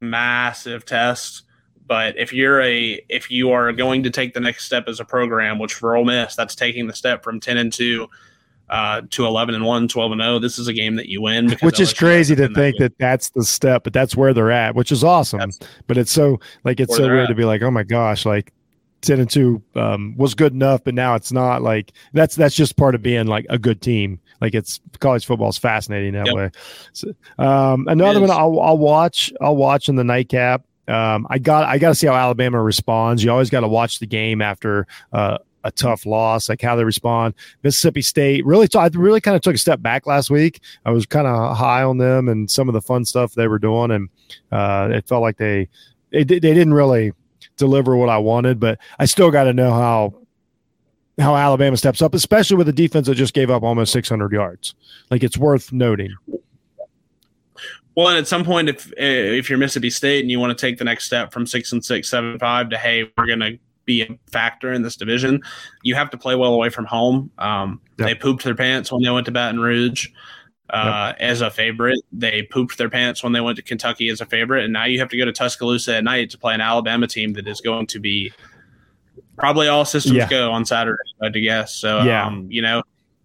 [0.00, 1.42] massive test.
[1.86, 5.04] But if you're a if you are going to take the next step as a
[5.04, 8.08] program, which for Ole Miss, that's taking the step from ten and two
[8.68, 10.38] uh, to 11 and 1, 12 and 0.
[10.38, 11.50] This is a game that you win.
[11.60, 14.74] Which is crazy to think that, that that's the step, but that's where they're at,
[14.74, 15.40] which is awesome.
[15.40, 17.28] That's but it's so like it's so weird at.
[17.28, 18.52] to be like, oh my gosh, like
[19.04, 22.76] 10 and 2 um, was good enough, but now it's not like that's that's just
[22.76, 24.20] part of being like a good team.
[24.40, 26.34] Like it's college football is fascinating that yep.
[26.34, 26.50] way.
[26.92, 29.32] So, um, another one I'll, I'll watch.
[29.40, 30.64] I'll watch in the nightcap.
[30.86, 33.24] Um, I got I got to see how Alabama responds.
[33.24, 36.84] You always got to watch the game after uh, a tough loss, like how they
[36.84, 37.34] respond.
[37.62, 40.60] Mississippi State really, t- I really kind of took a step back last week.
[40.84, 43.58] I was kind of high on them and some of the fun stuff they were
[43.58, 44.08] doing, and
[44.52, 45.68] uh, it felt like they,
[46.10, 47.12] they they didn't really
[47.56, 48.60] deliver what I wanted.
[48.60, 50.14] But I still got to know how
[51.18, 54.74] how Alabama steps up, especially with a defense that just gave up almost 600 yards.
[55.10, 56.12] Like it's worth noting.
[57.96, 60.78] Well, and at some point, if if you're Mississippi State and you want to take
[60.78, 64.02] the next step from six and six, seven five to hey, we're going to be
[64.02, 65.40] a factor in this division,
[65.82, 67.30] you have to play well away from home.
[67.38, 68.08] Um, yep.
[68.08, 70.08] They pooped their pants when they went to Baton Rouge
[70.74, 71.16] uh, yep.
[71.20, 72.00] as a favorite.
[72.12, 74.98] They pooped their pants when they went to Kentucky as a favorite, and now you
[74.98, 77.86] have to go to Tuscaloosa at night to play an Alabama team that is going
[77.88, 78.32] to be
[79.36, 80.28] probably all systems yeah.
[80.28, 81.74] go on Saturday, I would guess.
[81.74, 82.26] So, yeah.
[82.26, 82.82] Um, you know,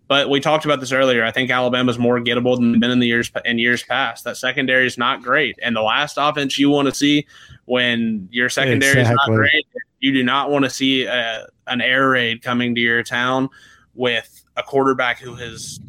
[0.08, 1.24] but we talked about this earlier.
[1.24, 4.24] I think Alabama's more gettable than been in the years in years past.
[4.24, 7.28] That secondary is not great, and the last offense you want to see
[7.66, 9.14] when your secondary exactly.
[9.14, 9.68] is not great,
[10.00, 13.50] you do not want to see a, an air raid coming to your town
[13.94, 15.80] with a quarterback who has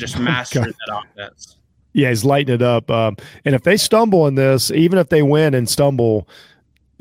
[0.00, 1.56] just oh, that offense.
[1.92, 2.90] Yeah, he's lighting it up.
[2.90, 6.28] Um, and if they stumble in this, even if they win and stumble,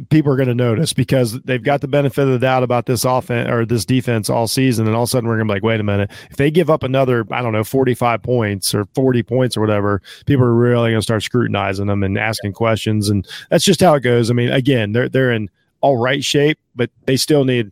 [0.09, 3.03] people are going to notice because they've got the benefit of the doubt about this
[3.03, 4.87] offense or this defense all season.
[4.87, 6.49] And all of a sudden we're going to be like, wait a minute, if they
[6.49, 10.53] give up another, I don't know, 45 points or 40 points or whatever, people are
[10.53, 13.09] really going to start scrutinizing them and asking questions.
[13.09, 14.31] And that's just how it goes.
[14.31, 15.49] I mean, again, they're, they're in
[15.81, 17.71] all right shape, but they still need,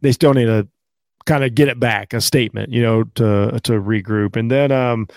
[0.00, 0.68] they still need to
[1.26, 4.36] kind of get it back a statement, you know, to, to regroup.
[4.36, 5.08] And then, um,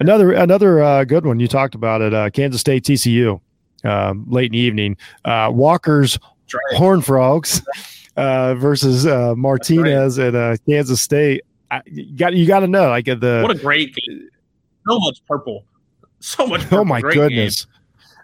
[0.00, 1.40] another, another, uh, good one.
[1.40, 3.40] You talked about it, uh, Kansas State TCU
[3.84, 4.96] um, late in the evening.
[5.24, 6.18] Uh, Walker's
[6.52, 6.76] right.
[6.76, 7.62] Horn Frogs
[8.16, 10.28] uh, versus uh, Martinez right.
[10.28, 11.42] at uh, Kansas State.
[11.70, 14.28] I, you got you got to know like the what a great game.
[14.86, 15.64] So much purple,
[16.20, 16.62] so much.
[16.62, 16.78] Purple.
[16.78, 17.64] Oh my great goodness!
[17.64, 17.74] Game.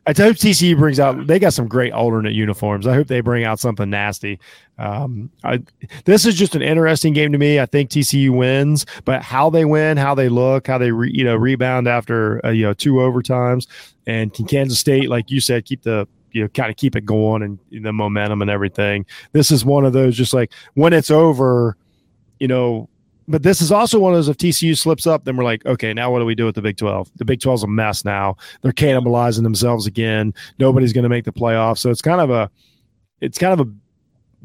[0.06, 1.26] I hope TCU brings out.
[1.26, 2.86] They got some great alternate uniforms.
[2.86, 4.40] I hope they bring out something nasty.
[4.78, 5.62] Um, I,
[6.06, 7.60] this is just an interesting game to me.
[7.60, 11.24] I think TCU wins, but how they win, how they look, how they re, you
[11.24, 13.66] know rebound after uh, you know two overtimes,
[14.06, 17.04] and can Kansas State, like you said, keep the you know kind of keep it
[17.04, 19.04] going and the momentum and everything.
[19.32, 21.76] This is one of those just like when it's over,
[22.38, 22.88] you know,
[23.30, 25.94] but this is also one of those if TCU slips up, then we're like, okay,
[25.94, 27.10] now what do we do with the Big 12?
[27.16, 28.36] The Big 12 is a mess now.
[28.62, 30.34] They're cannibalizing themselves again.
[30.58, 31.78] Nobody's going to make the playoffs.
[31.78, 32.50] So it's kind of a
[33.20, 33.70] it's kind of a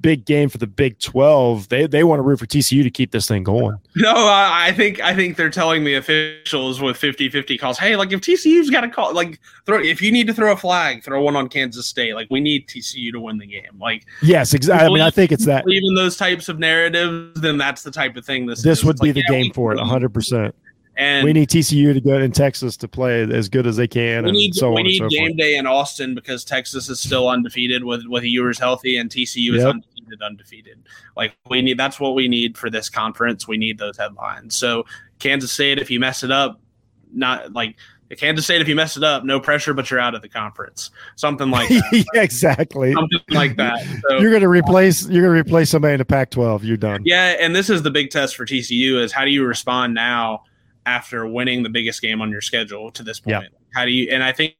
[0.01, 1.69] big game for the Big Twelve.
[1.69, 3.77] They they want to root for TCU to keep this thing going.
[3.95, 8.21] No, I think I think they're telling the officials with 50-50 calls, hey, like if
[8.21, 11.35] TCU's got to call, like throw if you need to throw a flag, throw one
[11.35, 12.15] on Kansas State.
[12.15, 13.79] Like we need TCU to win the game.
[13.79, 14.87] Like yes, exactly.
[14.87, 15.65] I mean, I think it's that.
[15.67, 18.45] Even those types of narratives, then that's the type of thing.
[18.45, 18.85] This this is.
[18.85, 20.55] would it's be like, the yeah, game for it, hundred percent.
[20.97, 24.23] And we need TCU to go in Texas to play as good as they can.
[24.25, 25.37] We need, so we need so game forth.
[25.37, 29.63] day in Austin because Texas is still undefeated with with Ewers healthy and TCU is
[29.63, 29.75] yep.
[29.75, 30.21] undefeated.
[30.21, 30.83] Undefeated.
[31.17, 33.47] Like we need that's what we need for this conference.
[33.47, 34.55] We need those headlines.
[34.55, 34.85] So
[35.19, 36.61] Kansas State, if you mess it up,
[37.11, 37.75] not like
[38.17, 40.91] Kansas State, if you mess it up, no pressure, but you're out of the conference.
[41.15, 42.05] Something like that.
[42.13, 42.93] yeah, exactly.
[42.93, 43.83] Something like that.
[44.07, 46.63] So, you're gonna replace you're gonna replace somebody in the Pac-12.
[46.63, 47.01] You're done.
[47.03, 50.43] Yeah, and this is the big test for TCU: is how do you respond now
[50.85, 53.47] after winning the biggest game on your schedule to this point?
[53.73, 54.09] How do you?
[54.11, 54.55] And I think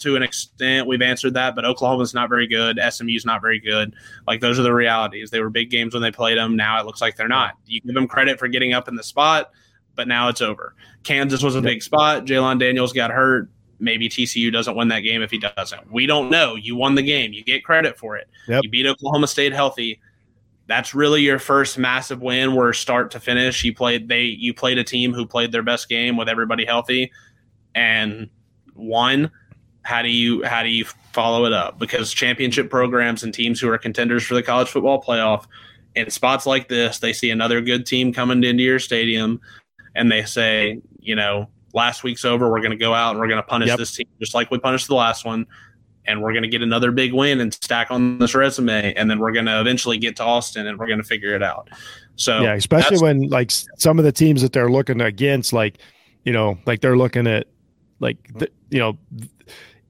[0.00, 2.78] to an extent we've answered that, but Oklahoma's not very good.
[2.90, 3.94] SMU's not very good.
[4.26, 5.30] Like those are the realities.
[5.30, 6.56] They were big games when they played them.
[6.56, 7.54] Now it looks like they're not.
[7.66, 9.50] You give them credit for getting up in the spot,
[9.94, 10.74] but now it's over.
[11.02, 12.24] Kansas was a big spot.
[12.24, 13.50] Jalon Daniels got hurt.
[13.80, 15.90] Maybe TCU doesn't win that game if he doesn't.
[15.90, 16.54] We don't know.
[16.54, 17.32] You won the game.
[17.32, 18.28] You get credit for it.
[18.46, 18.62] Yep.
[18.62, 20.00] You beat Oklahoma State healthy
[20.72, 24.78] that's really your first massive win where start to finish you played they you played
[24.78, 27.12] a team who played their best game with everybody healthy
[27.74, 28.30] and
[28.74, 29.30] won.
[29.82, 31.78] How do you how do you follow it up?
[31.78, 35.44] Because championship programs and teams who are contenders for the college football playoff
[35.94, 39.38] in spots like this they see another good team coming into your stadium
[39.94, 43.28] and they say you know last week's over we're going to go out and we're
[43.28, 43.76] going to punish yep.
[43.76, 45.46] this team just like we punished the last one
[46.06, 49.18] and we're going to get another big win and stack on this resume and then
[49.18, 51.68] we're going to eventually get to austin and we're going to figure it out
[52.16, 55.78] so yeah especially when like some of the teams that they're looking against like
[56.24, 57.46] you know like they're looking at
[58.00, 58.98] like the, you know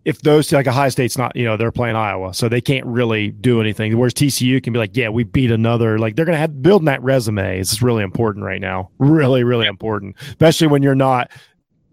[0.04, 3.30] if those like Ohio State's not, you know, they're playing Iowa, so they can't really
[3.30, 3.96] do anything.
[3.96, 5.98] Whereas TCU can be like, yeah, we beat another.
[5.98, 8.90] Like they're gonna have building that resume is really important right now.
[8.98, 11.30] Really, really important, especially when you're not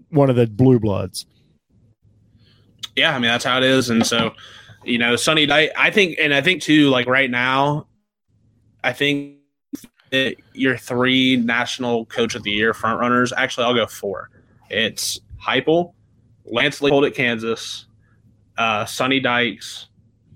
[0.10, 1.26] one of the blue bloods
[3.00, 4.34] yeah, I mean that's how it is, and so
[4.84, 5.74] you know, Sonny Dykes.
[5.78, 7.88] I think, and I think too, like right now,
[8.84, 9.36] I think
[10.54, 13.34] your three national coach of the year front runners.
[13.36, 14.30] Actually, I'll go four.
[14.70, 15.94] It's Heupel,
[16.46, 17.86] Lance Leipold at Kansas,
[18.58, 19.88] uh, Sonny Dykes,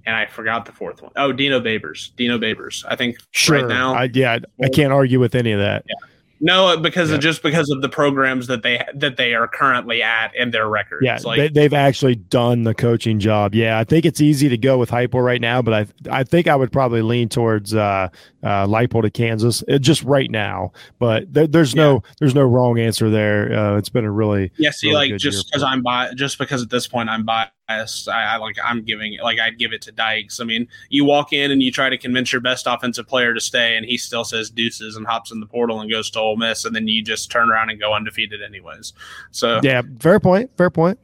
[0.05, 1.11] and I forgot the fourth one.
[1.15, 2.15] Oh, Dino Babers.
[2.15, 2.83] Dino Babers.
[2.87, 3.59] I think sure.
[3.59, 3.93] right now.
[3.93, 5.85] I, yeah, I can't argue with any of that.
[5.87, 6.09] Yeah.
[6.45, 7.15] No, because yeah.
[7.15, 10.67] of just because of the programs that they that they are currently at and their
[10.67, 11.05] records.
[11.05, 13.55] Yeah, like, they, have actually done the coaching job.
[13.55, 16.49] Yeah, I think it's easy to go with Heupel right now, but I I think
[16.49, 18.09] I would probably lean towards uh,
[18.43, 20.73] uh, Leipold to Kansas uh, just right now.
[20.99, 21.83] But there's yeah.
[21.83, 23.53] no there's no wrong answer there.
[23.57, 24.71] Uh, it's been a really yeah.
[24.71, 27.51] See, really like just because I'm bi- just because at this point I'm biased
[27.81, 30.39] I, I, like I'm giving like I'd give it to Dykes.
[30.39, 33.41] I mean, you walk in and you try to convince your best offensive player to
[33.41, 36.37] stay, and he still says deuces and hops in the portal and goes to Ole
[36.37, 38.93] Miss, and then you just turn around and go undefeated anyways.
[39.31, 40.51] So yeah, fair point.
[40.57, 40.99] Fair point.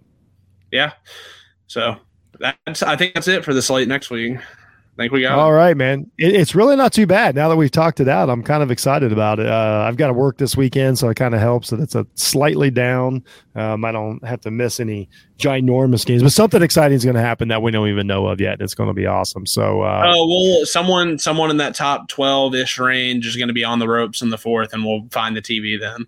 [0.72, 0.94] Yeah.
[1.68, 1.98] So
[2.40, 4.38] that's I think that's it for the slate next week
[5.00, 5.56] think we got all it.
[5.56, 6.12] right, man.
[6.18, 8.30] It, it's really not too bad now that we've talked it out.
[8.30, 9.48] I'm kind of excited about it.
[9.48, 12.06] Uh, I've got to work this weekend, so it kind of helps that it's a
[12.16, 13.24] slightly down.
[13.56, 17.22] Um, I don't have to miss any ginormous games, but something exciting is going to
[17.22, 18.62] happen that we don't even know of yet.
[18.62, 19.46] It's going to be awesome.
[19.46, 23.54] So, uh, oh well, someone someone in that top twelve ish range is going to
[23.54, 26.06] be on the ropes in the fourth, and we'll find the TV then.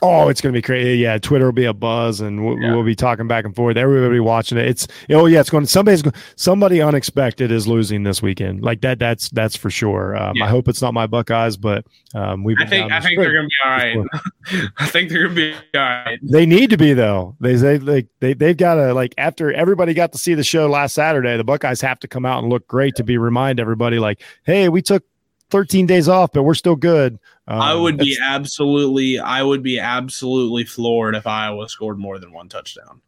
[0.00, 0.98] Oh, it's going to be crazy.
[0.98, 2.72] Yeah, Twitter will be a buzz, and we'll, Yeah.
[2.74, 3.76] we'll be talking back and forth.
[3.76, 4.66] Everybody watching it.
[4.66, 5.66] It's oh yeah, it's going.
[5.66, 8.62] Somebody's go- somebody unexpected is losing this weekend.
[8.62, 8.98] Like that.
[8.98, 10.16] That's that's for sure.
[10.16, 10.44] Um, Yeah.
[10.44, 11.84] I hope it's not my Buckeyes, but
[12.14, 12.56] um, we've.
[12.60, 14.70] I think I think they're gonna be all right.
[14.78, 16.18] I think they're gonna be all right.
[16.22, 17.36] They need to be though.
[17.40, 20.68] They they they, they they've got to like after everybody got to see the show
[20.68, 23.98] last Saturday, the Buckeyes have to come out and look great to be remind everybody
[23.98, 25.02] like, hey, we took
[25.50, 27.18] 13 days off, but we're still good.
[27.46, 32.32] Um, I would be absolutely, I would be absolutely floored if Iowa scored more than
[32.32, 33.00] one touchdown.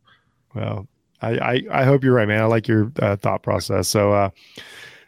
[0.54, 0.86] well.
[1.22, 2.40] I, I I hope you're right, man.
[2.40, 3.88] I like your uh, thought process.
[3.88, 4.30] So uh,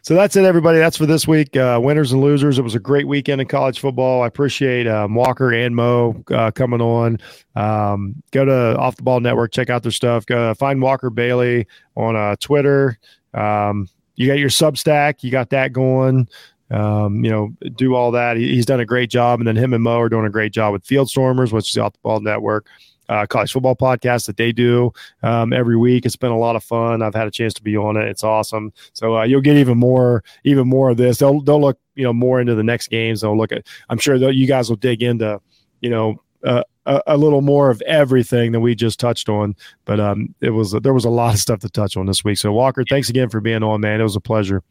[0.03, 0.79] so that's it, everybody.
[0.79, 1.57] That's for this week.
[1.57, 2.59] Uh, winners and losers.
[2.59, 4.23] It was a great weekend in college football.
[4.23, 7.19] I appreciate um, Walker and Mo uh, coming on.
[7.55, 10.27] Um, go to Off the Ball Network, check out their stuff.
[10.27, 12.99] Go find Walker Bailey on uh, Twitter.
[13.33, 15.23] Um, you got your Substack.
[15.23, 16.29] You got that going.
[16.73, 18.37] Um, you know, do all that.
[18.37, 20.53] He, he's done a great job, and then him and Mo are doing a great
[20.53, 22.67] job with Field Stormers, which is the Off the Ball Network.
[23.09, 24.91] Uh, college football podcast that they do
[25.23, 26.07] um, every week.
[26.07, 27.03] It's been a lot of fun.
[27.03, 28.09] I've had a chance to be on it.
[28.09, 28.73] It's awesome.
[28.95, 31.19] So uh, you'll get even more, even more of this.
[31.19, 33.21] They'll they'll look, you know, more into the next games.
[33.21, 33.67] They'll look at.
[33.91, 35.41] I'm sure that you guys will dig into,
[35.81, 39.57] you know, uh, a, a little more of everything that we just touched on.
[39.85, 42.39] But um, it was there was a lot of stuff to touch on this week.
[42.39, 44.01] So Walker, thanks again for being on, man.
[44.01, 44.63] It was a pleasure.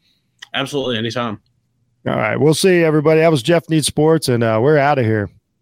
[0.54, 1.40] Absolutely, anytime.
[2.06, 3.20] All right, we'll see everybody.
[3.20, 5.30] That was Jeff Needs Sports, and uh, we're out of here.